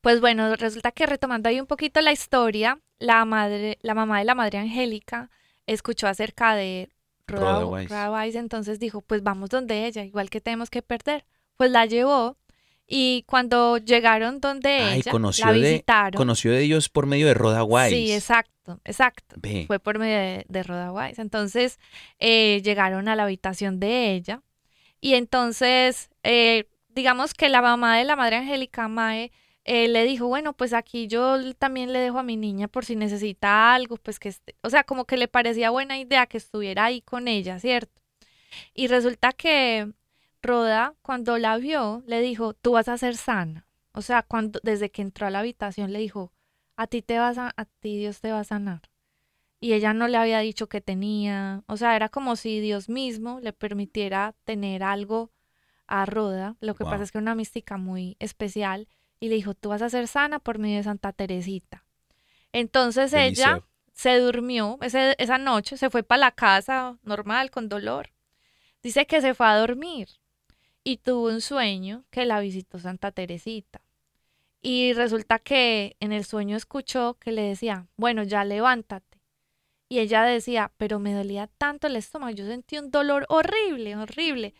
[0.00, 4.24] Pues bueno, resulta que retomando ahí un poquito la historia, la madre, la mamá de
[4.24, 5.30] la madre Angélica
[5.66, 6.90] escuchó acerca de.
[7.28, 11.24] Rhoda Wise, entonces dijo, pues vamos donde ella, igual que tenemos que perder.
[11.56, 12.36] Pues la llevó
[12.86, 16.18] y cuando llegaron donde Ay, ella, conoció la de, visitaron.
[16.18, 17.90] conoció de ellos por medio de Rhoda Wise.
[17.90, 19.36] Sí, exacto, exacto.
[19.38, 19.64] Ve.
[19.66, 21.22] Fue por medio de, de Rhoda Wise.
[21.22, 21.78] Entonces
[22.18, 24.42] eh, llegaron a la habitación de ella
[25.00, 29.32] y entonces eh, digamos que la mamá de la madre Angélica Mae
[29.64, 32.96] eh, le dijo, bueno, pues aquí yo también le dejo a mi niña por si
[32.96, 36.84] necesita algo, pues que esté, o sea, como que le parecía buena idea que estuviera
[36.86, 38.02] ahí con ella, ¿cierto?
[38.74, 39.92] Y resulta que
[40.42, 43.66] Roda, cuando la vio, le dijo, tú vas a ser sana.
[43.92, 46.32] O sea, cuando, desde que entró a la habitación le dijo,
[46.76, 48.82] a ti te vas a, a ti Dios te va a sanar.
[49.60, 53.38] Y ella no le había dicho que tenía, o sea, era como si Dios mismo
[53.40, 55.30] le permitiera tener algo
[55.86, 56.56] a Roda.
[56.60, 56.92] Lo que Wow.
[56.92, 58.88] pasa es que era una mística muy especial
[59.22, 61.84] y le dijo, tú vas a ser sana por medio de Santa Teresita.
[62.52, 68.10] Entonces ella se durmió ese- esa noche, se fue para la casa normal con dolor.
[68.82, 70.08] Dice que se fue a dormir
[70.82, 73.80] y tuvo un sueño que la visitó Santa Teresita.
[74.60, 79.20] Y resulta que en el sueño escuchó que le decía, bueno, ya levántate.
[79.88, 84.54] Y ella decía, pero me dolía tanto el estómago, yo sentí un dolor horrible, horrible.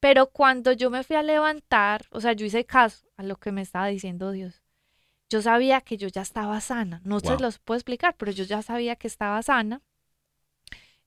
[0.00, 3.52] Pero cuando yo me fui a levantar, o sea, yo hice caso a lo que
[3.52, 4.62] me estaba diciendo Dios.
[5.28, 7.00] Yo sabía que yo ya estaba sana.
[7.04, 7.38] No se Wow.
[7.40, 9.82] los puedo explicar, pero yo ya sabía que estaba sana.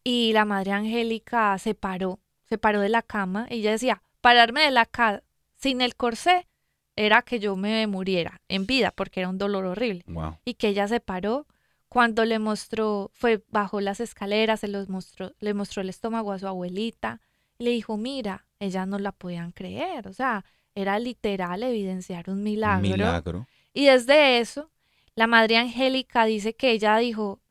[0.03, 3.47] Y la madre Angélica se paró, se paró de la cama.
[3.49, 5.21] Y ella decía, pararme de la cama
[5.55, 6.47] sin el corsé
[6.95, 10.37] era que yo me muriera en vida, porque era un dolor horrible Wow.
[10.45, 11.47] y que ella se paró
[11.87, 16.39] cuando le mostró, fue bajo las escaleras, se los mostró, le mostró el estómago a
[16.39, 17.19] su abuelita
[17.59, 22.81] le dijo, mira, ellas no la podían creer, o sea, era literal evidenciar un milagro.
[22.81, 23.47] Milagro.
[23.73, 24.71] Y desde eso,
[25.15, 27.41] la madre Angélica dice que ella dijo,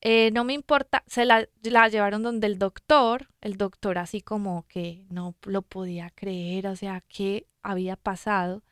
[0.00, 4.66] eh, no me importa, se la, la llevaron donde el doctor, el doctor así como
[4.66, 8.62] que no lo podía creer, o sea, qué había pasado,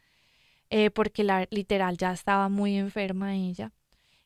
[0.70, 3.72] eh, porque la literal ya estaba muy enferma ella.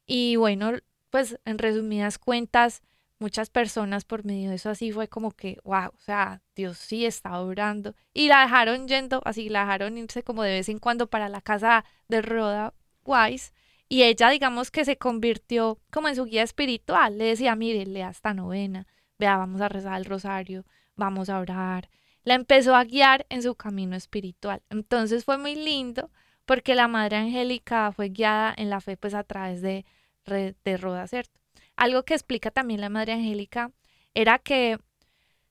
[0.07, 0.73] Y bueno,
[1.11, 2.83] pues en resumidas cuentas,
[3.23, 7.07] muchas personas por medio de eso así fue como que, wow, o sea, Dios sí
[7.07, 7.95] está orando.
[8.13, 11.41] Y la dejaron yendo, así la dejaron irse como de vez en cuando para la
[11.41, 13.53] casa de Rhoda Wise.
[13.89, 17.17] Y ella, digamos que se convirtió como en su guía espiritual.
[17.17, 18.87] Le decía, mire, lea esta novena,
[19.19, 21.89] vea, vamos a rezar el rosario, vamos a orar.
[22.25, 24.63] la empezó a guiar en su camino espiritual.
[24.71, 26.11] Entonces fue muy lindo
[26.45, 29.85] porque la Madre Angélica fue guiada en la fe pues a través de,
[30.27, 31.42] de Roda, ¿cierto?
[31.77, 33.71] Algo que explica también la Madre Angélica
[34.15, 34.79] era que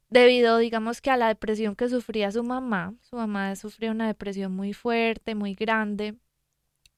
[0.10, 4.52] debido, digamos que a la depresión que sufría su mamá, su mamá sufría una depresión
[4.54, 6.16] muy fuerte, muy grande,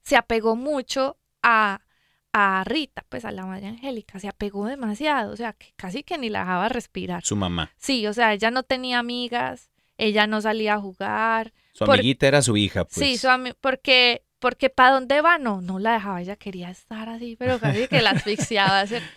[0.01, 1.81] se apegó mucho a,
[2.33, 6.17] a Rita, pues a la Madre Angélica, se apegó demasiado, o sea, que casi que
[6.17, 7.23] ni la dejaba respirar.
[7.23, 7.71] Su mamá.
[7.77, 11.53] Sí, o sea, ella no tenía amigas, ella no salía a jugar.
[11.73, 12.95] Su Por- amiguita era su hija, pues.
[12.95, 13.27] Sí, su
[13.61, 15.37] porque, porque ¿para dónde va?
[15.37, 18.85] No, no la dejaba, ella quería estar así, pero casi que la asfixiaba.
[18.85, 19.07] ¿cierto?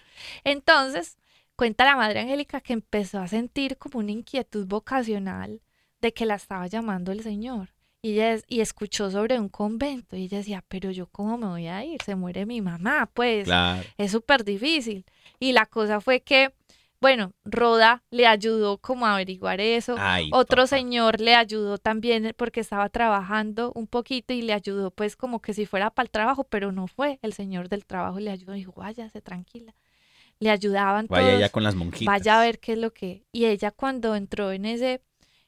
[0.44, 1.18] Entonces,
[1.56, 5.60] cuenta la Madre Angélica que empezó a sentir como una inquietud vocacional
[6.00, 7.70] de que la estaba llamando el Señor.
[8.02, 11.66] Y, ella y escuchó sobre un convento y ella decía, pero yo cómo me voy
[11.66, 13.82] a ir, se muere mi mamá, pues Claro.
[13.98, 15.04] es súper difícil.
[15.40, 16.54] Y la cosa fue que,
[17.06, 19.94] bueno, Roda le ayudó como a averiguar eso.
[19.96, 20.66] Ay, Otro papá.
[20.66, 25.54] señor le ayudó también porque estaba trabajando un poquito y le ayudó pues como que
[25.54, 27.20] si fuera para el trabajo, pero no fue.
[27.22, 29.72] El señor del trabajo le ayudó y dijo, váyase tranquila.
[30.40, 31.40] Le ayudaban Vaya todos.
[31.40, 32.06] ya con las monjitas.
[32.12, 33.24] Vaya a ver qué es lo que.
[33.30, 35.00] Y ella cuando entró en ese,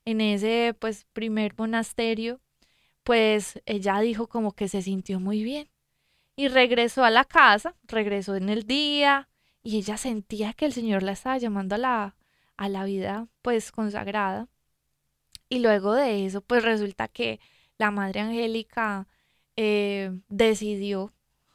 [0.04, 2.40] en ese pues primer monasterio,
[3.02, 5.68] pues ella dijo como que se sintió muy bien.
[6.36, 9.28] Y regresó a la casa, regresó en el día,
[9.68, 12.16] y ella sentía que el Señor la estaba llamando a la,
[12.57, 14.48] a la vida pues consagrada.
[15.50, 17.38] Y luego de eso, pues resulta que
[17.76, 19.07] la Madre Angélica
[19.57, 21.12] eh, decidió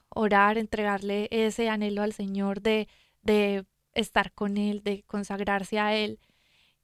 [0.09, 2.87] orar, entregarle ese anhelo al Señor de,
[3.23, 6.19] de estar con Él, de consagrarse a Él.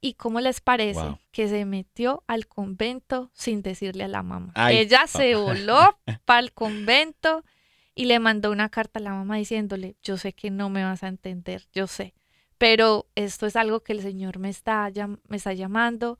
[0.00, 1.18] ¿Y cómo les parece Wow.
[1.30, 4.50] que se metió al convento sin decirle a la mamá?
[4.56, 7.44] Ay, Ella se voló para el convento
[7.94, 11.02] y le mandó una carta a la mamá diciéndole, yo sé que no me vas
[11.02, 12.14] a entender, yo sé,
[12.58, 14.90] pero esto es algo que el Señor me está,
[15.28, 16.18] me está llamando,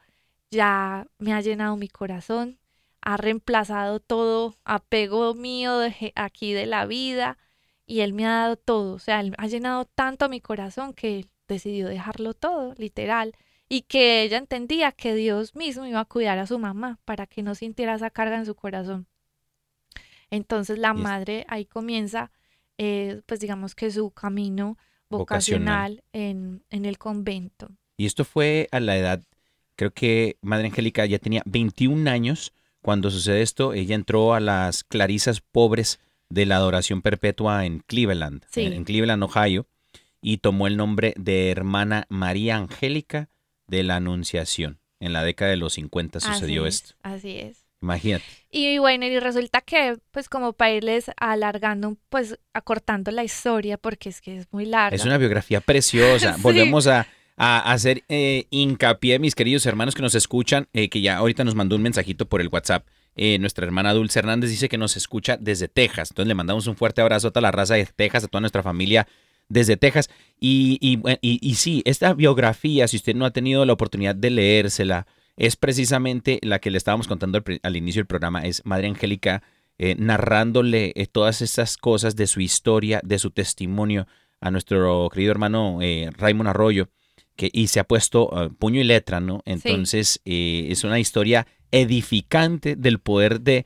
[0.50, 2.58] ya me ha llenado mi corazón,
[3.02, 7.38] ha reemplazado todo apego mío de aquí de la vida
[7.86, 11.28] y Él me ha dado todo, o sea, Él ha llenado tanto mi corazón que
[11.48, 13.34] decidió dejarlo todo, literal,
[13.68, 17.42] y que ella entendía que Dios mismo iba a cuidar a su mamá para que
[17.42, 19.06] no sintiera esa carga en su corazón.
[20.30, 22.30] Entonces la madre ahí comienza,
[22.78, 25.96] eh, pues digamos que su camino Vocacional.
[25.96, 27.70] vocacional en, en el convento.
[27.96, 29.22] Y esto fue a la edad,
[29.76, 33.74] creo que Madre Angélica ya tenía 21 años cuando sucede esto.
[33.74, 35.98] Ella entró a las clarisas pobres
[36.30, 38.62] de la adoración perpetua en Cleveland, Sí.
[38.62, 39.66] en Cleveland, Ohio,
[40.22, 43.28] y tomó el nombre de hermana María Angélica
[43.66, 44.78] de la Anunciación.
[45.00, 46.94] En la década de los 50 sucedió así es, esto.
[47.02, 47.64] Así es.
[47.82, 48.24] Imagínate.
[48.50, 54.08] Y bueno, y resulta que, pues como para irles alargando, pues acortando la historia, porque
[54.10, 54.94] es que es muy larga.
[54.94, 56.34] Es una biografía preciosa.
[56.36, 56.42] Sí.
[56.42, 61.16] Volvemos a, a hacer eh, hincapié, mis queridos hermanos que nos escuchan, eh, que ya
[61.16, 62.86] ahorita nos mandó un mensajito por el WhatsApp.
[63.16, 66.10] Eh, nuestra hermana Dulce Hernández dice que nos escucha desde Texas.
[66.10, 68.62] Entonces le mandamos un fuerte abrazo a toda la raza de Texas, a toda nuestra
[68.62, 69.06] familia
[69.48, 70.10] desde Texas.
[70.38, 74.14] Y, y, bue- y- y sí, esta biografía, si usted no ha tenido la oportunidad
[74.14, 75.06] de leérsela,
[75.40, 78.44] es precisamente la que le estábamos contando al, inicio del programa.
[78.44, 79.42] Es Madre Angélica
[79.78, 84.06] eh, narrándole eh, todas estas cosas de su historia, de su testimonio
[84.42, 86.90] a nuestro querido hermano eh, Raymond Arroyo,
[87.36, 89.40] que y se ha puesto eh, puño y letra, ¿no?
[89.46, 93.64] Entonces es una historia edificante del poder de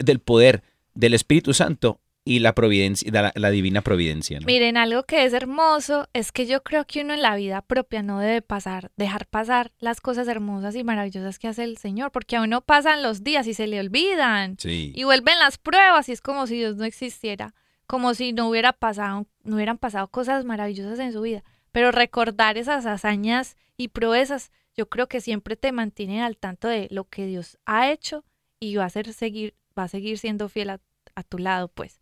[0.00, 4.46] del poder del Espíritu Santo y la providencia, de la, la divina providencia, ¿no?
[4.46, 8.02] Miren, algo que es hermoso es que yo creo que uno en la vida propia
[8.02, 12.36] no debe pasar, dejar pasar las cosas hermosas y maravillosas que hace el Señor, porque
[12.36, 14.56] a uno pasan los días y se le olvidan.
[14.58, 14.92] Sí.
[14.94, 17.54] Y vuelven las pruebas y es como si Dios no existiera,
[17.86, 21.42] como si no hubiera pasado, no hubieran pasado cosas maravillosas en su vida.
[21.72, 26.86] Pero recordar esas hazañas y proezas, yo creo que siempre te mantienen al tanto de
[26.90, 28.24] lo que Dios ha hecho
[28.60, 30.80] y va a ser seguir, va a seguir siendo fiel a,
[31.16, 32.01] a tu lado, pues.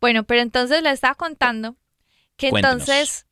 [0.00, 1.76] Bueno, pero entonces le estaba contando
[2.36, 3.26] que entonces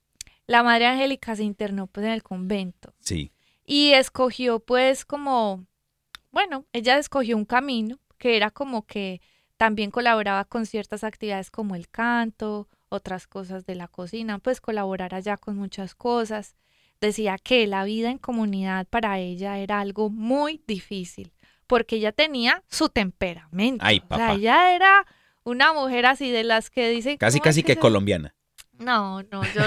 [0.46, 3.32] la Madre Angélica se internó pues en el convento Sí.
[3.64, 5.66] y escogió pues como,
[6.30, 9.20] bueno, ella escogió un camino que era como que
[9.56, 15.14] también colaboraba con ciertas actividades como el canto, otras cosas de la cocina, pues colaborar
[15.14, 16.54] allá con muchas cosas.
[17.00, 21.32] Decía que la vida en comunidad para ella era algo muy difícil,
[21.66, 23.84] porque ella tenía su temperamento.
[23.84, 24.32] Ay, O sea, papá.
[24.34, 25.06] ella era
[25.48, 27.16] una mujer así de las que dicen...
[27.16, 28.34] Casi, ¿cómo casi es que colombiana.
[28.72, 29.62] no, no, yo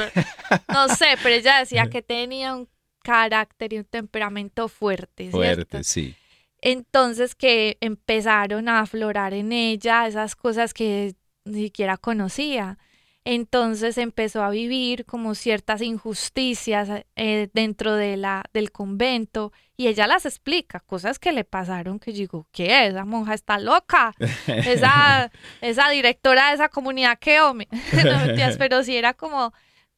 [0.69, 2.69] no sé, pero ella decía que tenía un
[3.03, 5.37] carácter y un temperamento fuerte, ¿cierto?
[5.37, 6.15] Fuerte, sí.
[6.61, 12.77] Entonces que empezaron a aflorar en ella esas cosas que ni siquiera conocía.
[13.23, 20.07] Entonces empezó a vivir como ciertas injusticias eh, dentro de la, del convento y ella
[20.07, 22.87] las explica, cosas que le pasaron que yo digo, ¿qué?
[22.87, 24.15] Esa monja está loca,
[24.47, 25.31] esa,
[25.61, 27.67] esa directora de esa comunidad, ¿qué hombre?
[27.93, 29.53] no mentiras, pero sí era como,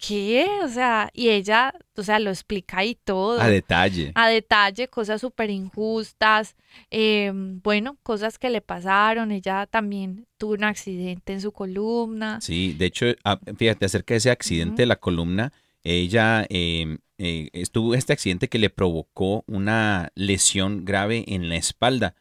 [0.05, 0.45] ¿qué?
[0.63, 3.39] O sea, y ella, o sea, lo explica ahí todo.
[3.39, 4.11] A detalle.
[4.15, 6.55] A detalle, cosas súper injustas,
[6.91, 9.31] eh, bueno, cosas que le pasaron.
[9.31, 12.41] Ella también tuvo un accidente en su columna.
[12.41, 17.49] Sí, de hecho, ah, fíjate, acerca de ese accidente de la columna, ella eh, eh,
[17.53, 22.15] estuvo este accidente que le provocó una lesión grave en la espalda.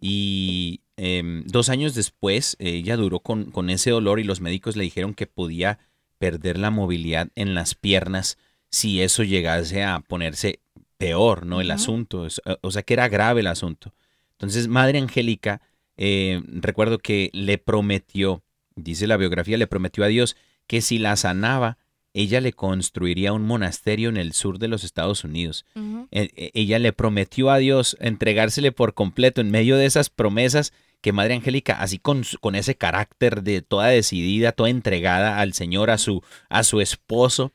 [0.00, 4.84] Y em, dos años después, ella duró con, con ese dolor y los médicos le
[4.84, 5.78] dijeron que podía
[6.18, 8.38] perder la movilidad en las piernas
[8.70, 10.60] si eso llegase a ponerse
[10.98, 11.60] peor, ¿no?
[11.60, 12.26] El asunto,
[12.60, 13.94] o sea que era grave el asunto.
[14.32, 15.62] Entonces, Madre Angélica,
[15.96, 18.42] eh, recuerdo que le prometió,
[18.76, 21.78] dice la biografía, le prometió a Dios que si la sanaba,
[22.14, 25.64] ella le construiría un monasterio en el sur de los Estados Unidos.
[26.10, 30.72] E, e, ella le prometió a Dios entregársele por completo en medio de esas promesas
[31.00, 35.90] que Madre Angélica, así con, con, ese carácter de toda decidida, toda entregada al Señor,
[35.90, 37.52] a su, a su esposo,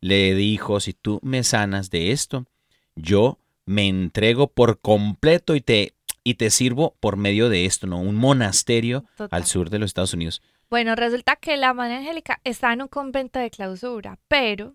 [0.00, 2.46] le dijo, si tú me sanas de esto,
[2.96, 8.00] yo me entrego por completo y te, y te sirvo por medio de esto, ¿no?
[8.00, 10.42] Un monasterio al sur de los Estados Unidos.
[10.68, 14.74] Bueno, resulta que la Madre Angélica está en un convento de clausura, pero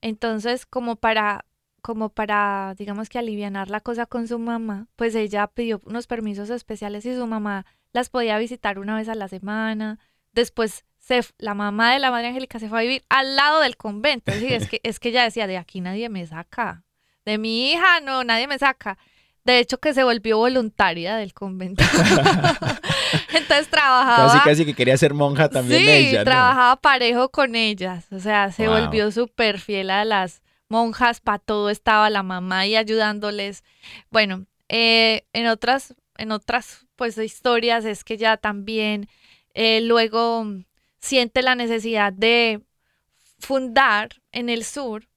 [0.00, 1.44] entonces como para
[1.84, 6.48] como para, digamos que alivianar la cosa con su mamá, pues ella pidió unos permisos
[6.48, 9.98] especiales y su mamá las podía visitar una vez a la semana.
[10.32, 13.76] Después se, la mamá de la Madre Angélica se fue a vivir al lado del
[13.76, 14.32] convento.
[14.32, 16.84] es, que, es que ella decía, de aquí nadie me saca.
[17.26, 18.96] De mi hija, no, nadie me saca.
[19.44, 21.84] De hecho, que se volvió voluntaria del convento.
[23.34, 24.32] Entonces trabajaba.
[24.32, 26.24] Casi, casi que quería ser monja también sí, ella.
[26.24, 28.06] trabajaba parejo con ellas.
[28.10, 32.76] O sea, se volvió súper fiel a las monjas, para todo estaba la mamá ahí
[32.76, 33.64] ayudándoles.
[34.10, 39.08] Bueno, eh, en otras, en otras pues historias es que ya también
[39.54, 40.46] eh, luego
[41.00, 42.62] siente la necesidad de
[43.38, 45.08] fundar en el sur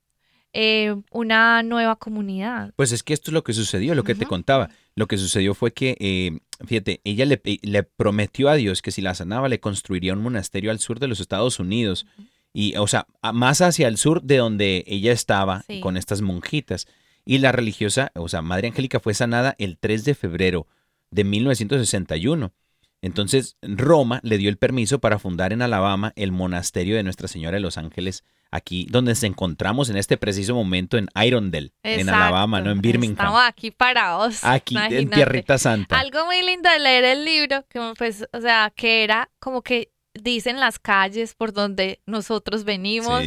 [0.53, 2.73] eh, una nueva comunidad.
[2.75, 4.69] Pues es que esto es lo que sucedió, lo que te contaba.
[4.95, 9.13] Lo que sucedió fue que, fíjate, ella le, le, prometió a Dios que si la
[9.13, 12.07] sanaba le construiría un monasterio al sur de los Estados Unidos
[12.53, 16.87] y, o sea, más hacia el sur de donde ella estaba con estas monjitas.
[17.25, 20.65] Y la religiosa, o sea, Madre Angélica fue sanada el 3 de febrero
[21.11, 22.53] de 1961.
[23.01, 27.57] Entonces, Roma le dio el permiso para fundar en Alabama el monasterio de Nuestra Señora
[27.57, 32.61] de los Ángeles, aquí donde nos encontramos en este preciso momento en Irondale, en Alabama,
[32.61, 33.17] no en Birmingham.
[33.17, 34.43] Estamos aquí parados.
[34.43, 35.99] Aquí en Tierrita Santa.
[35.99, 39.91] Algo muy lindo de leer el libro, que pues, o sea, que era como que
[40.21, 43.23] dicen las calles por donde nosotros venimos.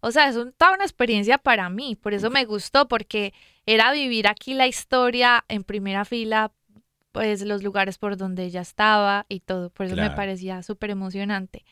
[0.00, 3.32] O sea, es toda una experiencia para mí, por eso me gustó, porque
[3.66, 6.52] era vivir aquí la historia en primera fila,
[7.12, 11.64] pues los lugares por donde ella estaba y todo, por eso me parecía súper emocionante.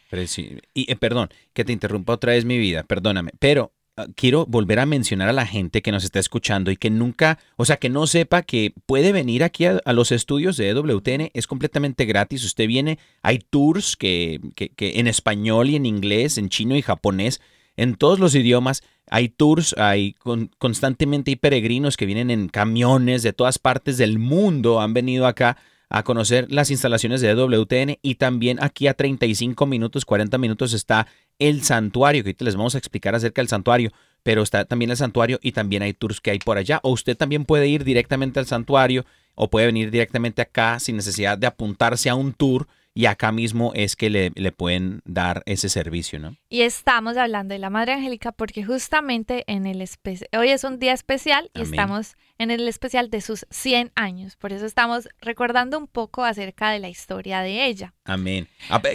[0.75, 3.73] Y eh, perdón, que te interrumpa otra vez mi vida, perdóname, pero
[4.15, 7.65] quiero volver a mencionar a la gente que nos está escuchando y que nunca, o
[7.65, 12.05] sea, que no sepa que puede venir aquí a, los estudios de EWTN, es completamente
[12.05, 12.45] gratis.
[12.45, 17.41] Usted viene, hay tours que, que, en español y en inglés, en chino y japonés,
[17.77, 18.83] en todos los idiomas.
[19.11, 20.15] Hay tours, hay
[20.59, 25.57] constantemente hay peregrinos que vienen en camiones de todas partes del mundo, han venido acá
[25.91, 31.07] a conocer las instalaciones de EWTN y también aquí a 35 minutos, 40 minutos está
[31.39, 33.91] el santuario, que ahorita les vamos a explicar acerca del santuario,
[34.23, 36.81] pero está también el santuario y también hay tours que hay por allá.
[36.83, 41.39] O usted también puede ir directamente al santuario o puede venir directamente acá sin necesidad
[41.39, 42.67] de apuntarse a un tour
[42.99, 46.35] y acá mismo es que le, le, pueden dar ese servicio, ¿no?
[46.49, 49.89] Y estamos hablando de la Madre Angélica porque justamente en el
[50.37, 54.35] hoy es un día especial y estamos en el especial de sus 100 años.
[54.35, 57.95] Por eso estamos recordando un poco acerca de la historia de ella.
[58.05, 58.49] Amén.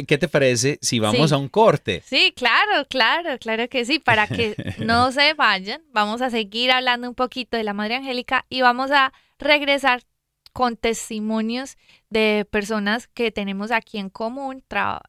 [0.05, 2.03] ¿Qué te parece si vamos a un corte?
[2.05, 3.99] Sí, claro, claro, claro que sí.
[3.99, 8.45] Para que no se vayan, vamos a seguir hablando un poquito de la Madre Angélica
[8.49, 10.03] y vamos a regresar
[10.53, 11.77] con testimonios
[12.09, 14.63] de personas que tenemos aquí en común,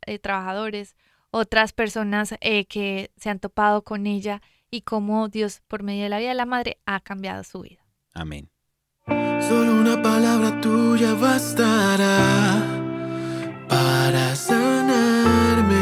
[0.06, 0.96] eh, trabajadores,
[1.30, 6.08] otras personas eh, que se han topado con ella y cómo Dios, por medio de
[6.08, 7.84] la vida de la madre, ha cambiado su vida.
[8.12, 8.48] Amén.
[9.06, 12.62] Solo una palabra tuya bastará
[13.68, 15.74] para sanarme,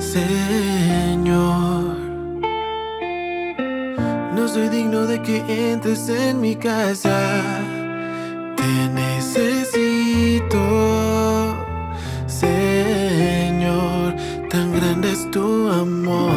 [0.00, 1.98] Señor.
[4.34, 7.79] No soy digno de que entres en mi casa
[9.32, 10.58] necesito,
[12.26, 14.14] Señor,
[14.48, 16.32] tan grande es tu amor.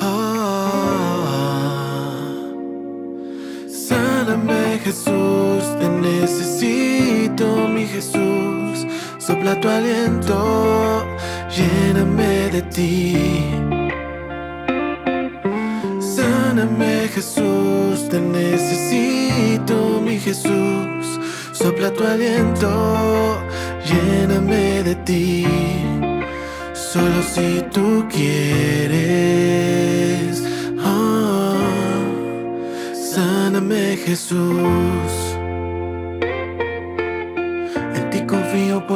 [0.00, 1.34] Oh,
[3.68, 8.86] sáname Jesús, te necesito, mi Jesús,
[9.18, 11.04] sopla tu aliento,
[11.50, 13.16] lléname de ti.
[16.00, 19.87] Sáname Jesús, te necesito
[20.18, 21.20] Jesús.
[21.52, 23.40] Sopla tu aliento,
[23.84, 25.46] lléname de ti.
[26.72, 28.98] Solo si tú quieres.
[30.84, 31.56] Oh,
[32.94, 35.17] sáname, Jesús.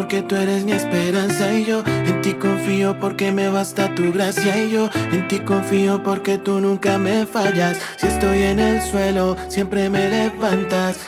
[0.03, 4.65] Porque tú eres mi esperanza y yo en ti confío porque me basta tu gracia
[4.65, 7.79] y yo en ti confío porque tú nunca me fallas.
[7.99, 10.99] Si estoy en el suelo, siempre me levantas.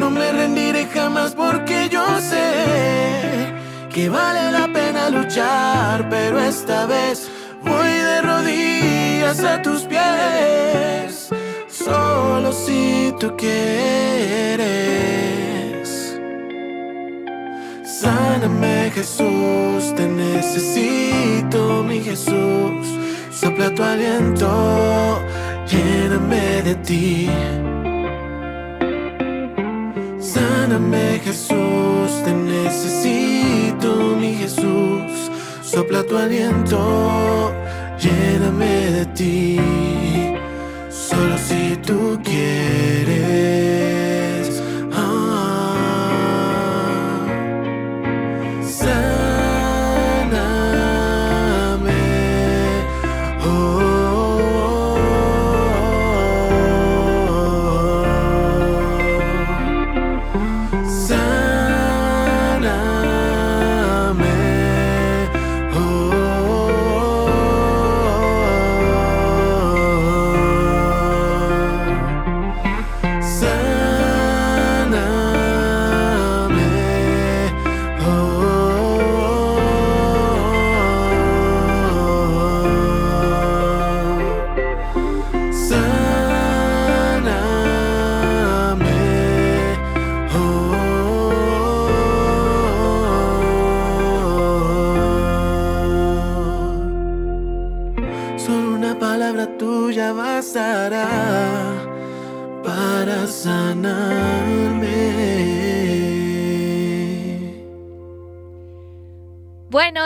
[0.00, 3.54] No me rendiré jamás porque yo sé
[3.88, 7.30] que vale la pena luchar, pero esta vez
[7.62, 11.30] voy de rodillas a tus pies.
[11.68, 14.70] Solo si tú quieres.
[18.00, 22.86] Sáname Jesús, te necesito mi Jesús.
[23.30, 25.20] Sopla tu aliento,
[25.70, 27.28] lléname de ti.
[30.18, 35.30] Sáname Jesús, te necesito mi Jesús.
[35.62, 37.52] Sopla tu aliento,
[38.00, 39.60] lléname de ti.
[40.88, 42.79] Solo si tú quieres.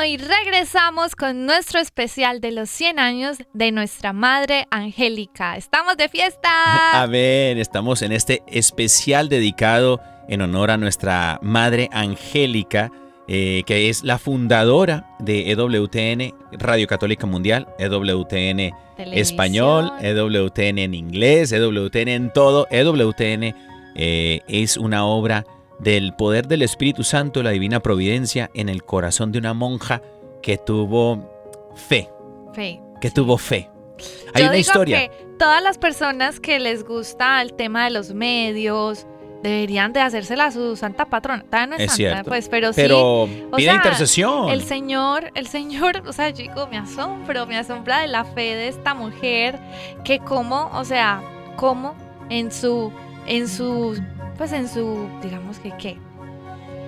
[0.03, 5.57] Y regresamos con nuestro especial de los 100 años de nuestra madre Angélica.
[5.57, 6.51] ¡Estamos de fiesta!
[7.03, 7.59] Amén.
[7.59, 12.91] Estamos en este especial dedicado en honor a nuestra madre Angélica,
[13.29, 21.53] eh, que es la fundadora de EWTN, Radio Católica Mundial, EWTN Español, EWTN en inglés,
[21.53, 22.67] EWTN en todo.
[22.71, 23.55] EWTN
[23.95, 25.47] eh, es una obra
[25.79, 30.03] del poder del Espíritu Santo, la divina providencia, en el corazón de una monja
[30.43, 31.31] que tuvo
[31.75, 32.11] fe,
[32.55, 32.81] Fe.
[33.01, 33.71] que tuvo fe.
[34.35, 34.99] Hay Yo una digo historia.
[35.09, 39.07] que todas las personas que les gusta el tema de los medios
[39.43, 41.43] deberían de hacérsela a su santa patrona.
[41.45, 42.31] Todavía no es, Es santa, cierto.
[42.31, 42.81] pues, pero, sí.
[42.81, 44.49] Pero o pide sea, intercesión.
[44.49, 48.55] El Señor, el Señor, o sea, yo digo, me asombro, me asombra de la fe
[48.55, 49.59] de esta mujer,
[50.03, 51.23] que como, o sea,
[51.57, 51.95] como
[52.31, 52.91] en su,
[53.27, 54.01] en su,
[54.37, 55.97] pues en su, digamos que qué,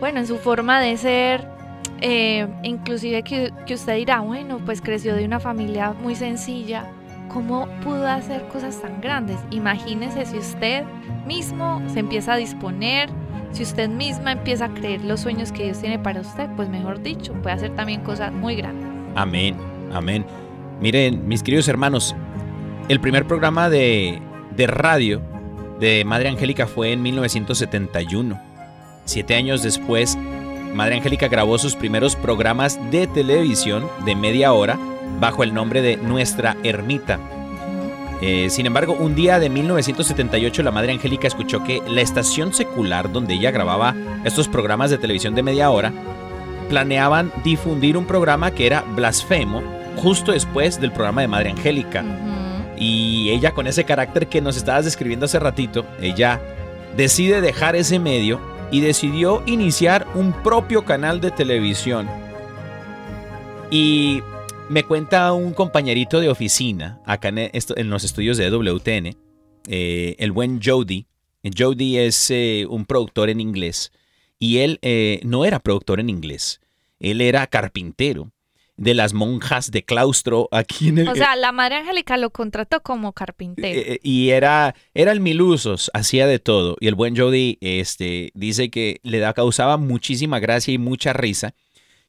[0.01, 1.49] bueno, en su forma de ser,
[2.01, 6.91] eh, inclusive que, que usted dirá, bueno, pues creció de una familia muy sencilla,
[7.33, 9.39] ¿cómo pudo hacer cosas tan grandes?
[9.51, 10.85] Imagínese si usted
[11.27, 13.09] mismo se empieza a disponer,
[13.53, 17.03] si usted misma empieza a creer los sueños que Dios tiene para usted, pues mejor
[17.03, 18.87] dicho, puede hacer también cosas muy grandes.
[19.15, 19.57] Amén,
[19.93, 20.25] amén.
[20.81, 22.15] Miren, mis queridos hermanos,
[22.89, 24.21] el primer programa de,
[24.55, 25.23] de radio
[25.81, 28.41] de Madre Angélica fue en 1971.
[29.05, 30.19] Siete años después,
[30.75, 34.79] Madre Angélica grabó sus primeros programas de televisión de media hora
[35.21, 37.19] bajo el nombre de Nuestra Ermita.
[38.23, 43.13] Eh, sin embargo, un día de 1978 la Madre Angélica escuchó que la estación secular
[43.13, 45.93] donde ella grababa estos programas de televisión de media hora
[46.69, 49.63] planeaban difundir un programa que era blasfemo
[49.97, 52.05] justo después del programa de Madre Angélica.
[52.77, 56.41] Y ella con ese carácter que nos estabas describiendo hace ratito, ella
[56.97, 62.09] decide dejar ese medio y decidió iniciar un propio canal de televisión.
[63.71, 64.23] Y
[64.69, 69.17] me cuenta un compañerito de oficina acá en, los estudios de WTN,
[69.69, 71.07] eh, el buen Jody.
[71.57, 73.93] Jody es eh, un productor en inglés
[74.39, 76.61] y él eh, no era productor en inglés,
[76.99, 78.33] él era carpintero.
[78.79, 81.09] De las monjas de claustro aquí en el...
[81.09, 83.69] O sea, la madre Angélica lo contrató como carpintero.
[83.81, 86.77] Eh, eh, y era, era el milusos, hacía de todo.
[86.81, 91.55] Y el buen Jody este, dice que le da, causaba muchísima gracia y mucha risa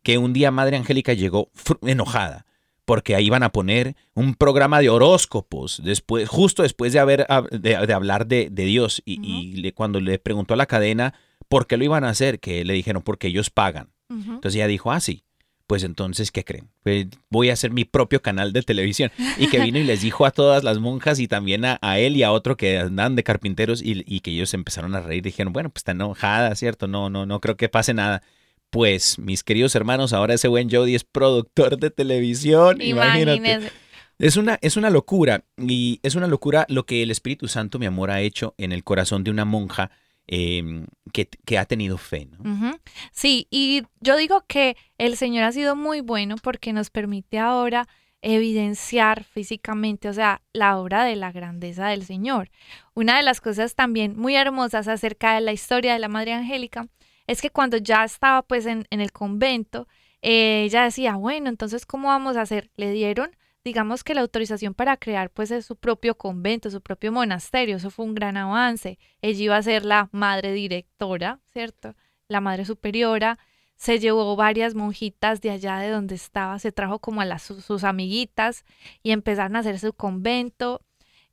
[0.03, 1.51] que un día Madre Angélica llegó
[1.81, 2.45] enojada
[2.85, 7.49] porque ahí iban a poner un programa de horóscopos después, justo después de haber hab-
[7.49, 9.01] de, de hablar de, de Dios.
[9.05, 11.13] Y, y le- cuando le preguntó a la cadena
[11.49, 13.89] por qué lo iban a hacer, que le dijeron porque ellos pagan.
[14.09, 15.23] Entonces ella dijo, ah, sí.
[15.67, 16.69] Pues entonces, ¿qué creen?
[16.81, 19.11] Pues voy a hacer mi propio canal de televisión.
[19.37, 22.15] Y que vino y les dijo a todas las monjas y también a, a él
[22.15, 25.23] y a otro que andaban de carpinteros y, y que ellos empezaron a reír.
[25.23, 26.87] Dijeron, bueno, pues está enojada, ¿cierto?
[26.87, 28.23] No, no, no creo que pase nada.
[28.69, 32.81] Pues, mis queridos hermanos, ahora ese buen Jody es productor de televisión.
[32.81, 33.35] Imagínate.
[33.35, 33.71] Imagínense.
[34.19, 35.43] Es una, es una locura.
[35.57, 38.85] Y es una locura lo que el Espíritu Santo, mi amor, ha hecho en el
[38.85, 39.91] corazón de una monja
[40.27, 42.27] eh, que, ha tenido fe.
[42.27, 42.79] ¿no?
[43.11, 47.87] Sí, y yo digo que el Señor ha sido muy bueno porque nos permite ahora
[48.21, 52.49] evidenciar físicamente, o sea, la obra de la grandeza del Señor.
[52.93, 56.87] Una de las cosas también muy hermosas acerca de la historia de la Madre Angélica
[57.27, 59.87] es que cuando ya estaba pues en, en el convento,
[60.21, 62.71] eh, ella decía, bueno, entonces, ¿cómo vamos a hacer?
[62.75, 63.31] Le dieron,
[63.67, 68.05] digamos que la autorización para crear pues su propio convento, su propio monasterio, eso fue
[68.05, 68.97] un gran avance.
[69.21, 71.93] Ella iba a ser la madre directora, ¿cierto?
[72.29, 73.37] La madre superiora,
[73.75, 77.83] se llevó varias monjitas de allá de donde estaba, se trajo como a las, sus
[77.83, 78.63] amiguitas
[79.03, 80.81] y empezaron a hacer su convento.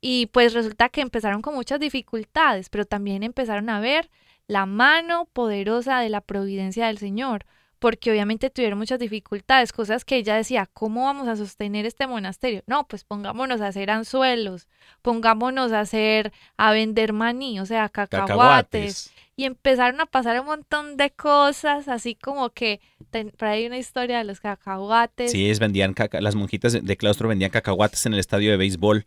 [0.01, 4.11] Y pues resulta que empezaron con muchas dificultades, pero también empezaron a ver
[4.47, 7.45] la mano poderosa de la providencia del Señor,
[7.85, 12.63] porque obviamente tuvieron muchas dificultades, cosas que ella decía, ¿cómo vamos a sostener este monasterio?
[12.65, 14.67] No, pues pongámonos a hacer anzuelos,
[15.03, 19.13] pongámonos a hacer, a vender maní, o sea, cacahuates, Cacahuates.
[19.37, 22.79] Y empezaron a pasar un montón de cosas, así como que
[23.11, 25.31] ten- por ahí hay una historia de los cacahuates.
[25.31, 29.05] Sí, es, vendían caca- las monjitas de- claustro vendían cacahuates en el estadio de béisbol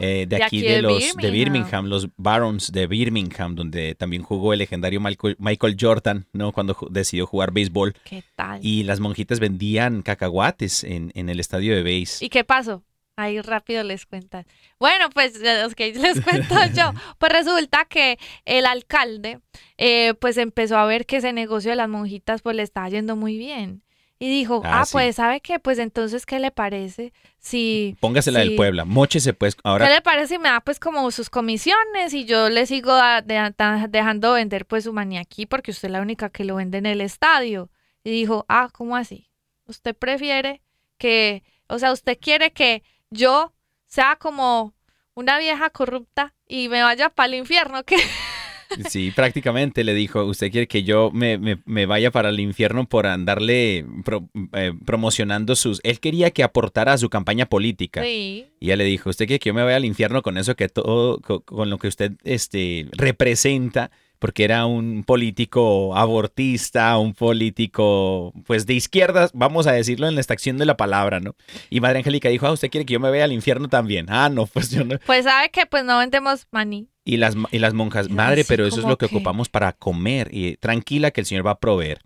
[0.00, 4.58] eh, de, aquí, de, los de Birmingham, los Barons de Birmingham, donde también jugó el
[4.58, 6.52] legendario Michael, Michael Jordan, ¿no?
[6.52, 7.94] Cuando decidió jugar béisbol.
[8.04, 8.60] ¿Qué tal?
[8.64, 12.20] Y las monjitas vendían cacahuates en, en el estadio de béis.
[12.20, 12.82] ¿Y qué pasó?
[13.16, 14.46] Ahí rápido les cuentan.
[14.78, 15.38] Bueno, pues
[15.76, 16.92] que les cuento yo.
[17.18, 19.40] Pues resulta que el alcalde,
[19.76, 23.14] eh, pues empezó a ver que ese negocio de las monjitas, pues le estaba yendo
[23.16, 23.82] muy bien.
[24.18, 24.92] Y dijo, Ah, ah, sí.
[24.92, 25.58] pues, ¿sabe qué?
[25.58, 27.96] Pues entonces, ¿qué le parece si...
[28.00, 28.56] Póngasela del sí.
[28.56, 29.56] Puebla, mochese pues.
[29.56, 32.92] ¿Qué Ahora, le parece si me da pues como sus comisiones y yo le sigo
[32.92, 33.52] a- de-
[33.90, 36.86] dejando vender pues su maní aquí porque usted es la única que lo vende en
[36.86, 37.68] el estadio?
[38.04, 39.28] Y dijo, ah, ¿cómo así?
[39.66, 40.62] ¿Usted prefiere
[40.98, 43.52] que, o sea, usted quiere que yo
[43.86, 44.74] sea como
[45.14, 47.84] una vieja corrupta y me vaya para el infierno?
[47.84, 47.96] ¿Qué?
[48.88, 52.88] sí, prácticamente le dijo, usted quiere que yo me, me- me vaya para el infierno
[52.88, 55.80] por andarle pro- eh, promocionando sus...
[55.84, 58.02] Él quería que aportara a su campaña política.
[58.02, 58.46] Sí.
[58.60, 60.68] Y ella le dijo, ¿usted quiere que yo me vaya al infierno con eso que
[60.70, 63.90] todo, co- con, lo que usted este, representa?
[64.22, 70.20] Porque era un político abortista, un político, pues de izquierdas, vamos a decirlo en la
[70.20, 71.34] extracción de la palabra, ¿no?
[71.70, 74.06] Y Madre Angélica dijo, ah, ¿usted quiere que yo me vaya al infierno también?
[74.08, 74.96] Ah, no, pues yo no.
[75.06, 76.86] Pues sabe que pues no vendemos maní.
[77.04, 79.72] Y las, y las monjas, Era madre, pero eso es lo que, que- ocupamos para
[79.72, 80.28] comer.
[80.32, 81.98] Y tranquila que el Señor va a proveer.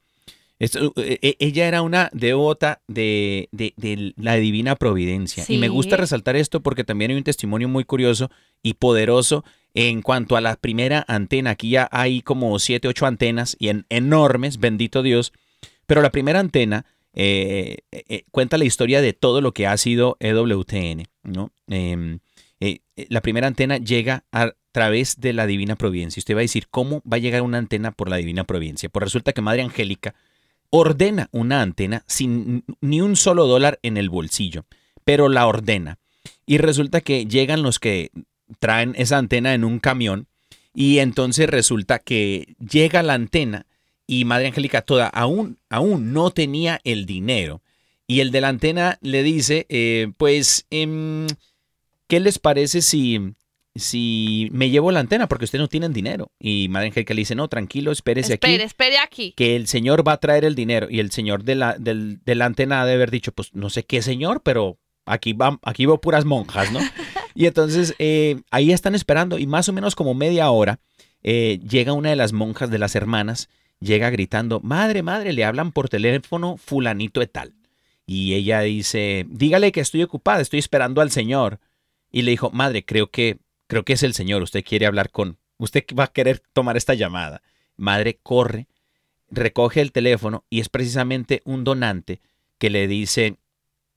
[0.58, 5.44] Esto, eh, eh, ella era una devota de, de- de la divina providencia.
[5.48, 8.30] Y me gusta resaltar esto porque también hay un testimonio muy curioso
[8.62, 9.44] y poderoso
[9.77, 11.51] en cuanto a la primera antena.
[11.51, 15.33] Aquí ya hay como siete, ocho antenas y en, enormes, bendito Dios.
[15.87, 20.16] Pero la primera antena eh, eh, cuenta la historia de todo lo que ha sido
[20.18, 21.53] EWTN, ¿no?
[21.68, 22.20] Em,
[22.59, 26.20] eh, eh, la primera antena llega a través de la divina providencia.
[26.20, 28.89] Usted va a decir, ¿cómo va a llegar una antena por la divina providencia?
[28.89, 30.14] Pues resulta que Madre Angélica
[30.70, 34.64] ordena una antena sin ni un solo dólar en el bolsillo,
[35.05, 35.99] pero la ordena.
[36.47, 38.11] Y resulta que llegan los que
[38.59, 40.26] traen esa antena en un camión
[40.74, 43.66] y entonces resulta que llega la antena
[44.07, 47.62] y Madre Angélica toda aún, aún no tenía el dinero.
[48.07, 51.26] Y el de la antena le dice, eh, pues, em,
[52.07, 53.32] ¿qué les parece si,
[53.74, 55.26] si me llevo la antena?
[55.28, 56.30] Porque ustedes no tienen dinero.
[56.38, 59.32] Y Madre Angélica le dice, no, tranquilo, espérese Espere, aquí espere aquí.
[59.36, 62.34] que el señor va a traer el dinero y el señor de la, del- de
[62.36, 65.84] la antena ha de haber dicho, pues no sé qué señor, pero aquí, va, aquí
[65.86, 66.78] veo puras monjas, ¿no?
[67.37, 70.80] y entonces eh, ahí están esperando y más o menos como media hora
[71.22, 75.70] eh, llega una de las monjas de las hermanas, llega gritando, madre, madre, le hablan
[75.70, 77.53] por teléfono fulanito de tal.
[78.07, 81.61] Y ella dice, dígale que estoy ocupada, estoy esperando al señor.
[82.11, 85.37] Y le dijo, madre, creo que, creo que es el señor, usted quiere hablar con,
[85.59, 87.43] usted va a querer tomar esta llamada.
[87.76, 88.66] Madre corre,
[89.28, 92.20] recoge el teléfono y es precisamente un donante
[92.59, 93.37] que le dice,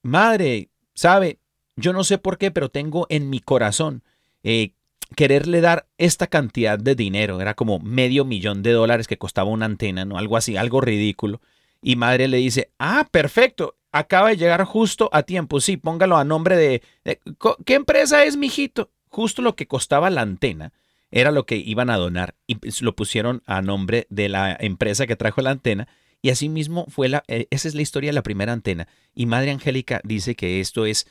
[0.01, 1.39] madre, sabe,
[1.79, 4.03] yo no sé por qué, pero tengo en mi corazón
[4.43, 4.71] eh,
[5.15, 7.41] quererle dar esta cantidad de dinero.
[7.41, 10.17] Era como medio millón de dólares que costaba una antena, ¿no?
[10.17, 11.41] Algo así, algo ridículo.
[11.81, 15.61] Y madre le dice, ah, perfecto, acaba de llegar justo a tiempo.
[15.61, 16.83] Sí, póngalo a nombre de...
[17.05, 17.19] de-
[17.65, 18.91] ¿Qué empresa es, mijito?
[19.09, 20.73] Justo lo que costaba la antena
[21.09, 25.07] era lo que iban a donar y pues, lo pusieron a nombre de la empresa
[25.07, 25.87] que trajo la antena.
[26.21, 27.23] Y así mismo fue la...
[27.27, 28.87] eh, esa es la historia de la primera antena.
[29.15, 31.07] Y Madre Angélica dice que esto es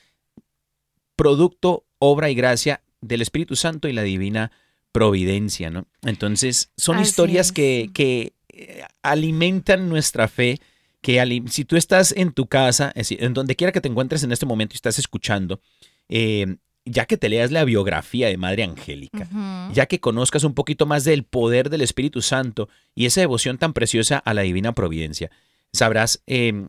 [1.19, 4.53] producto, obra y gracia del Espíritu Santo y la divina
[4.93, 5.87] providencia, ¿no?
[6.03, 7.53] Entonces, son Así historias es.
[7.53, 10.61] que, que eh, alimentan nuestra fe,
[11.01, 14.47] que si tú estás en tu casa, en donde quiera que te encuentres en este
[14.47, 15.61] momento y estás escuchando,
[16.09, 19.29] eh, ya que te leas la biografía de Madre Angélica,
[19.73, 23.73] ya que conozcas un poquito más del poder del Espíritu Santo y esa devoción tan
[23.73, 25.31] preciosa a la divina providencia,
[25.73, 26.69] sabrás eh,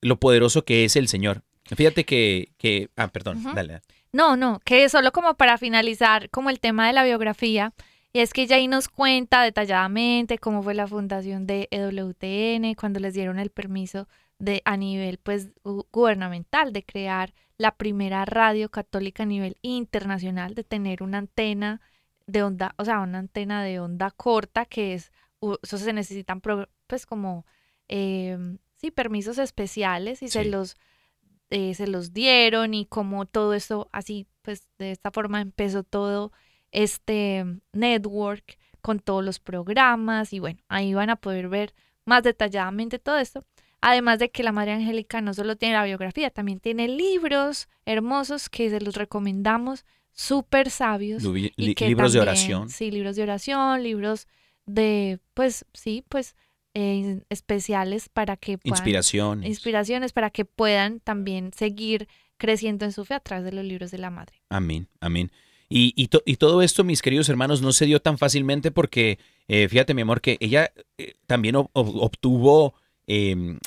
[0.00, 1.42] lo poderoso que es el Señor.
[1.74, 3.80] Fíjate que, que ah, perdón, dale.
[4.12, 7.72] No, no, que solo como para finalizar como el tema de la biografía,
[8.12, 13.00] y es que ella ahí nos cuenta detalladamente cómo fue la fundación de EWTN, cuando
[13.00, 14.08] les dieron el permiso
[14.38, 20.54] de a nivel pues gu- gubernamental de crear la primera radio católica a nivel internacional,
[20.54, 21.80] de tener una antena
[22.26, 25.10] de onda, o sea, una antena de onda corta que es,
[25.62, 27.44] eso se necesitan pro- pues como,
[27.88, 28.36] eh,
[28.76, 30.76] sí, permisos especiales y se los
[31.50, 36.32] eh, se los dieron y como todo eso, así pues de esta forma empezó todo
[36.72, 41.74] este network con todos los programas y bueno, ahí van a poder ver
[42.04, 43.44] más detalladamente todo esto.
[43.80, 48.48] Además de que la Madre Angélica no solo tiene la biografía, también tiene libros hermosos
[48.48, 51.22] que se los recomendamos, súper sabios.
[51.56, 52.70] Y que libros de oración.
[52.70, 54.26] Sí, libros de oración, libros
[54.64, 56.34] de, pues sí, pues
[56.78, 59.48] eh, especiales para que puedan Inspiraciones.
[59.48, 62.06] inspiraciones para que puedan también seguir
[62.36, 64.42] creciendo en su fe a través de los libros de la madre.
[64.50, 65.32] Amén, amén.
[65.70, 69.18] Y, y, to- y todo esto, mis queridos hermanos, no se dio tan fácilmente porque,
[69.48, 72.74] eh, fíjate, mi amor, que ella eh, también ob- ob- obtuvo
[73.06, 73.58] eh,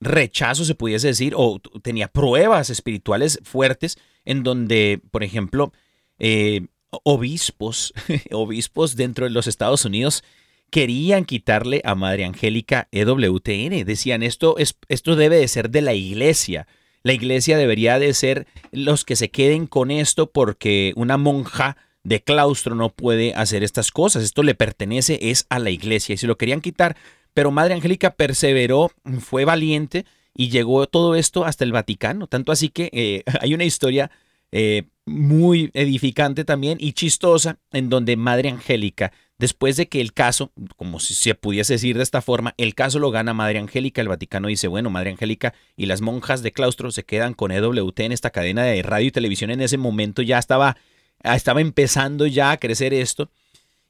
[0.00, 3.96] rechazo, se pudiese decir, o tenía pruebas espirituales fuertes
[4.26, 5.72] en donde, por ejemplo,
[6.18, 6.66] eh,
[7.04, 7.92] obispos,
[8.30, 10.22] obispos dentro de los Estados Unidos
[10.70, 13.84] querían quitarle a Madre Angélica EWTN.
[13.84, 16.66] Decían, esto, es, esto debe de ser de la iglesia.
[17.02, 22.22] La iglesia debería de ser los que se queden con esto porque una monja de
[22.22, 24.22] claustro no puede hacer estas cosas.
[24.22, 26.14] Esto le pertenece, es a la iglesia.
[26.14, 26.96] Y se lo querían quitar,
[27.34, 28.90] pero Madre Angélica perseveró,
[29.20, 30.04] fue valiente
[30.34, 32.26] y llegó todo esto hasta el Vaticano.
[32.26, 34.10] Tanto así que eh, hay una historia
[34.52, 40.52] eh, muy edificante también y chistosa en donde Madre Angélica, después de que el caso,
[40.76, 44.08] como si se pudiese decir de esta forma, el caso lo gana Madre Angélica, el
[44.08, 48.12] Vaticano dice, bueno, Madre Angélica y las monjas de claustro se quedan con EWT en
[48.12, 50.76] esta cadena de radio y televisión en ese momento ya estaba,
[51.22, 53.30] estaba empezando ya a crecer esto.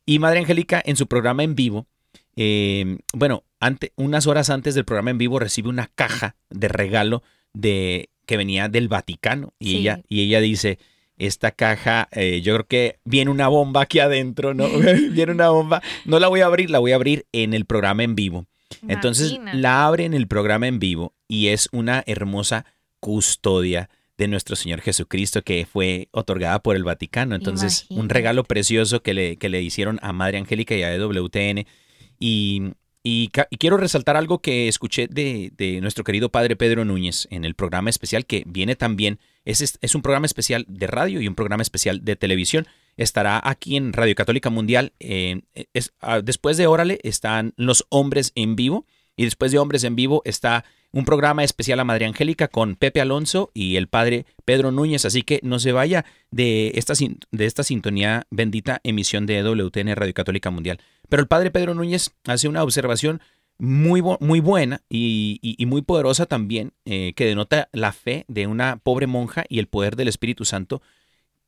[0.04, 1.86] Y Madre Angélica en su programa en vivo,
[2.36, 7.22] eh, bueno, ante, unas horas antes del programa en vivo recibe una caja de regalo
[7.52, 9.76] de que venía del Vaticano y Sí.
[9.78, 10.78] ella y ella dice
[11.18, 14.68] esta caja, eh, yo creo que viene una bomba aquí adentro, ¿no?
[15.10, 15.82] viene una bomba.
[16.04, 18.46] No la voy a abrir, la voy a abrir en el programa en vivo.
[18.86, 22.66] Entonces la abre en el programa en vivo y es una hermosa
[23.00, 23.88] custodia
[24.18, 27.36] de nuestro Señor Jesucristo que fue otorgada por el Vaticano.
[27.36, 31.66] Entonces, un regalo precioso que le, que le hicieron a Madre Angélica y a EWTN.
[32.18, 32.72] Y,
[33.02, 37.90] y quiero resaltar algo que escuché de, nuestro querido padre Pedro Núñez en el programa
[37.90, 39.18] especial que viene también.
[39.44, 42.66] Es, un programa especial de radio y un programa especial de televisión.
[42.96, 44.92] Estará aquí en Radio Católica Mundial.
[44.98, 48.84] es- ah, después de Órale están los hombres en vivo.
[49.18, 53.00] Y después de Hombres en Vivo está un programa especial a Madre Angélica con Pepe
[53.00, 55.04] Alonso y el padre Pedro Núñez.
[55.04, 56.94] Así que no se vaya de esta,
[57.32, 60.78] de esta sintonía bendita emisión de WTN Radio Católica Mundial.
[61.08, 63.20] Pero el padre Pedro Núñez hace una observación
[63.58, 69.06] muy, muy buena y, muy poderosa también, eh, que denota la fe de una pobre
[69.06, 70.80] monja y el poder del Espíritu Santo.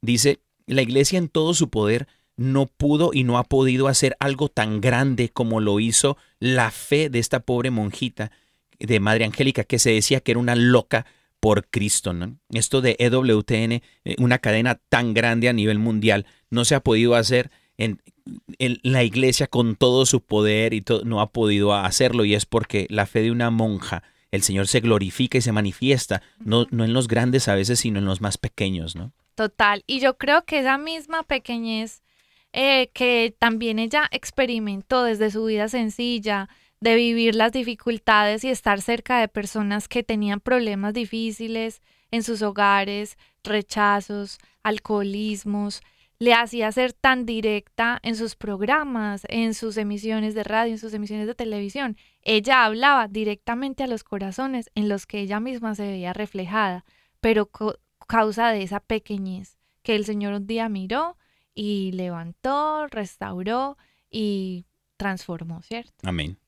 [0.03, 4.49] Dice, la iglesia en todo su poder no pudo y no ha podido hacer algo
[4.49, 8.33] tan grande como lo hizo la fe de esta pobre monjita
[8.79, 11.07] de Madre Angélica, que se decía que era una loca
[11.39, 12.15] por Cristo.
[12.51, 13.83] Esto de EWTN, eh,
[14.19, 17.51] una cadena tan grande a nivel mundial, no se ha podido hacer
[17.81, 18.01] en,
[18.59, 22.47] en la iglesia con todo su poder y todo, no ha podido hacerlo y es
[22.47, 26.85] porque la fe de una monja, el Señor se glorifica y se manifiesta, no, no
[26.85, 29.13] en los grandes a veces, sino en los más pequeños, ¿no?
[29.35, 29.83] Total.
[29.87, 32.03] Y yo creo que esa misma pequeñez
[32.53, 36.49] eh, que también ella experimentó desde su vida sencilla,
[36.81, 42.43] de vivir las dificultades y estar cerca de personas que tenían problemas difíciles en sus
[42.43, 45.83] hogares, rechazos, alcoholismos,
[46.21, 50.93] le hacía ser tan directa en sus programas, en sus emisiones de radio, en sus
[50.93, 51.97] emisiones de televisión.
[52.21, 56.85] Ella hablaba directamente a los corazones en los que ella misma se veía reflejada,
[57.21, 57.51] pero
[58.07, 61.17] causa de esa pequeñez que el Señor un día miró
[61.55, 63.79] y levantó, restauró
[64.11, 64.67] y
[64.99, 65.95] transformó, ¿cierto?
[66.03, 66.39] Amén.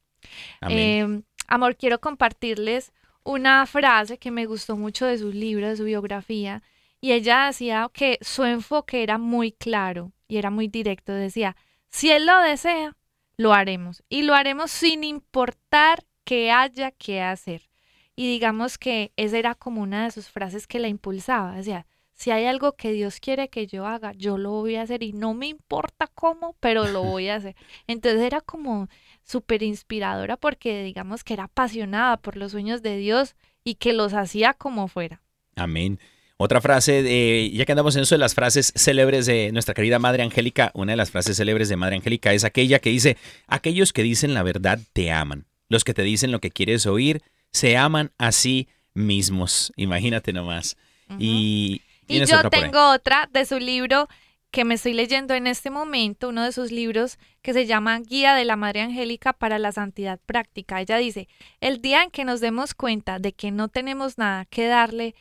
[0.60, 0.78] Amén.
[0.78, 2.92] Eh, amor, quiero compartirles
[3.24, 6.62] una frase que me gustó mucho de su libro, de su biografía,
[7.03, 11.12] y ella decía que su enfoque era muy claro y era muy directo.
[11.12, 11.57] Decía,
[11.90, 12.96] si Él lo desea,
[13.36, 14.05] lo haremos.
[14.09, 17.68] Y lo haremos sin importar qué haya que hacer.
[18.14, 21.57] Y digamos que esa era como una de sus frases que la impulsaba.
[21.57, 25.03] Decía, si hay algo que Dios quiere que yo haga, yo lo voy a hacer
[25.03, 27.57] y no me importa cómo, pero lo voy a hacer.
[27.88, 28.88] Entonces era como
[29.24, 33.34] súper inspiradora porque digamos que era apasionada por los sueños de Dios
[33.64, 35.20] y que los hacía como fuera.
[35.57, 35.98] Amén.
[36.43, 40.01] Otra frase, de, ya que andamos en eso de las frases célebres de nuestra querida
[40.01, 43.16] Madre Angélica, una de las frases célebres de Madre Angélica es aquella que dice,
[43.47, 47.22] aquellos que dicen la verdad te aman, los que te dicen lo que quieres oír
[47.53, 50.76] se aman a sí mismos, imagínate nomás.
[51.09, 51.16] Uh -huh.
[51.20, 54.09] Y, y yo tengo otra de su libro
[54.51, 58.34] que me estoy leyendo en este momento, uno de sus libros que se llama Guía
[58.34, 60.80] de la Madre Angélica para la Santidad Práctica.
[60.80, 61.28] Ella dice,
[61.61, 65.14] el día en que nos demos cuenta de que no tenemos nada que darle,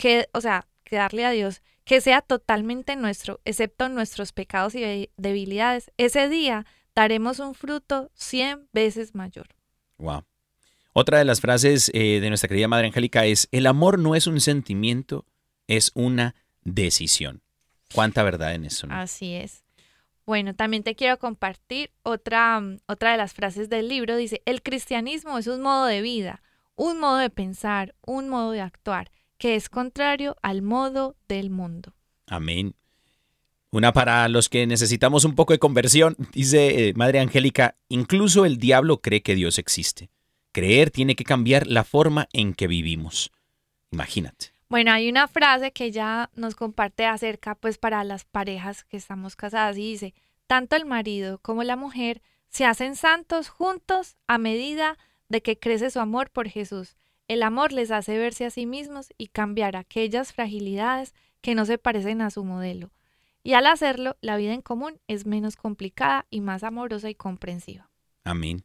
[0.00, 5.10] que, o sea, que darle a Dios, que sea totalmente nuestro, excepto nuestros pecados y
[5.18, 9.48] debilidades, ese día daremos un fruto cien veces mayor.
[9.98, 10.24] Wow.
[10.94, 14.26] Otra de las frases eh, de nuestra querida Madre Angélica es, el amor no es
[14.26, 15.26] un sentimiento,
[15.68, 17.42] es una decisión.
[17.94, 18.86] ¿Cuánta verdad en eso?
[18.86, 18.94] ¿no?
[18.94, 19.64] Así es.
[20.24, 24.16] Bueno, también te quiero compartir otra, otra de las frases del libro.
[24.16, 26.40] Dice, el cristianismo es un modo de vida,
[26.74, 29.10] un modo de pensar, un modo de actuar
[29.40, 31.94] que es contrario al modo del mundo.
[32.26, 32.76] Amén.
[33.72, 38.58] Una para los que necesitamos un poco de conversión, dice eh, Madre Angélica, incluso el
[38.58, 40.10] diablo cree que Dios existe.
[40.52, 43.32] Creer tiene que cambiar la forma en que vivimos.
[43.90, 44.52] Imagínate.
[44.68, 49.36] Bueno, hay una frase que ella nos comparte acerca, pues para las parejas que estamos
[49.36, 50.14] casadas y dice,
[50.46, 52.20] tanto el marido como la mujer
[52.50, 56.99] se hacen santos juntos a medida de que crece su amor por Jesús.
[57.30, 61.78] El amor les hace verse a sí mismos y cambiar aquellas fragilidades que no se
[61.78, 62.90] parecen a su modelo.
[63.44, 67.88] Y al hacerlo, la vida en común es menos complicada y más amorosa y comprensiva.
[68.24, 68.64] Amén.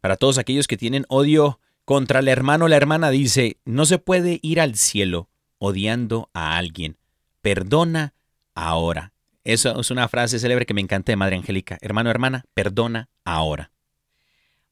[0.00, 3.98] Para todos aquellos que tienen odio contra el hermano o la hermana, dice, no se
[3.98, 5.28] puede ir al cielo
[5.58, 6.96] odiando a alguien.
[7.42, 8.14] Perdona
[8.54, 9.12] ahora.
[9.44, 11.76] Eso es una frase célebre que me encanta de Madre Angélica.
[11.82, 13.72] Hermano, hermana, perdona ahora.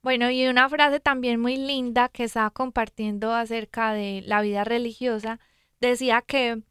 [0.03, 5.40] Bueno, y una frase también muy linda que estaba compartiendo acerca de la vida religiosa,
[5.80, 6.62] decía que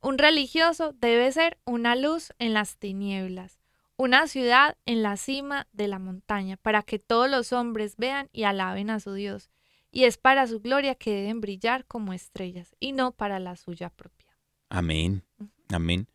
[0.00, 3.58] un religioso debe ser una luz en las tinieblas,
[3.96, 8.44] una ciudad en la cima de la montaña, para que todos los hombres vean y
[8.44, 9.50] alaben a su Dios.
[9.90, 13.90] Y es para su gloria que deben brillar como estrellas, y no para la suya
[13.90, 14.28] propia.
[14.68, 15.24] Amén,
[15.70, 16.06] amén.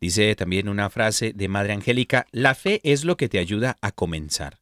[0.00, 3.92] Dice también una frase de Madre Angélica, la fe es lo que te ayuda a
[3.92, 4.58] comenzar.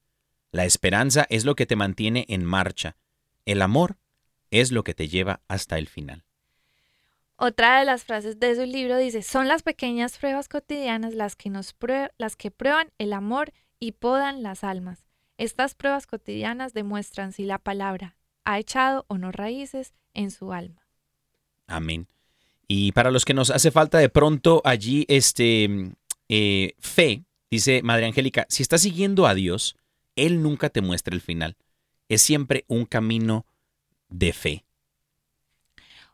[0.52, 2.96] La esperanza es lo que te mantiene en marcha.
[3.44, 3.98] El amor
[4.50, 6.24] es lo que te lleva hasta el final.
[7.36, 11.50] Otra de las frases de su libro dice, son las pequeñas pruebas cotidianas las que,
[11.50, 11.74] nos
[12.16, 15.04] las que prueban el amor y podan las almas.
[15.36, 20.86] Estas pruebas cotidianas demuestran si la palabra ha echado o no raíces en su alma.
[21.66, 22.08] Amén.
[22.68, 25.92] Y para los que nos hace falta de pronto allí este
[26.28, 29.76] eh, fe, dice Madre Angélica, si estás siguiendo a Dios,
[30.16, 31.56] Él nunca te muestra el final.
[32.08, 33.46] Es siempre un camino
[34.08, 34.64] de fe.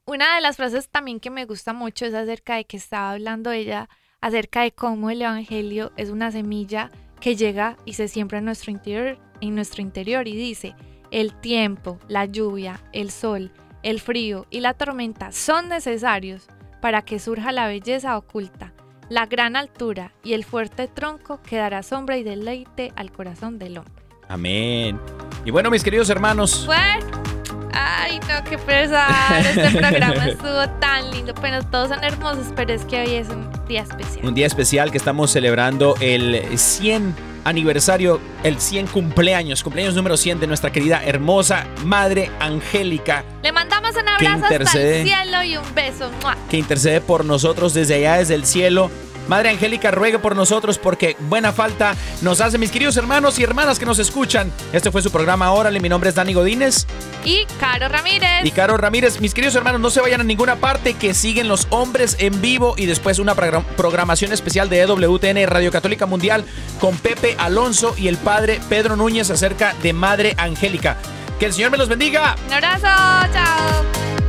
[0.04, 3.52] Una de las frases también que me gusta mucho es acerca de que estaba hablando
[3.52, 3.88] ella,
[4.20, 6.90] acerca de cómo el Evangelio es una semilla
[7.20, 10.74] que llega y se siembra en nuestro interior, en nuestro interior y dice,
[11.12, 13.52] el tiempo, la lluvia, el sol,
[13.84, 16.48] el frío y la tormenta son necesarios
[16.80, 18.74] para que surja la belleza oculta,
[19.12, 23.76] la gran altura y el fuerte tronco que dará sombra y deleite al corazón del
[23.76, 23.92] hombre.
[24.26, 24.98] Amén.
[25.44, 26.64] Y bueno, mis queridos hermanos.
[26.64, 27.06] Bueno,
[27.74, 29.44] ay, no, qué pesar.
[29.44, 31.34] Este programa estuvo tan lindo.
[31.42, 34.24] Pero todos son hermosos, pero es que hoy es un día especial.
[34.24, 40.40] Un día especial que estamos celebrando el 100 aniversario, el 100 cumpleaños, cumpleaños número 100
[40.40, 43.24] de nuestra querida hermosa Madre Angélica.
[43.42, 46.10] Le mandamos un abrazo hasta el cielo y un beso.
[46.22, 46.36] ¡Mua!
[46.50, 48.90] Que intercede por nosotros desde allá, desde el cielo.
[49.28, 53.78] Madre Angélica ruegue por nosotros porque buena falta nos hace mis queridos hermanos y hermanas
[53.78, 54.52] que nos escuchan.
[54.72, 56.86] Este fue su programa Órale, mi nombre es Dani Godínez.
[57.24, 58.44] Y Caro Ramírez.
[58.44, 61.66] Y Caro Ramírez, mis queridos hermanos, no se vayan a ninguna parte que siguen los
[61.70, 66.44] hombres en vivo y después una programación especial de EWTN Radio Católica Mundial
[66.80, 70.96] con Pepe Alonso y el padre Pedro Núñez acerca de Madre Angélica.
[71.38, 72.36] Que el Señor me los bendiga.
[72.46, 72.86] Un abrazo,
[73.32, 74.21] chao.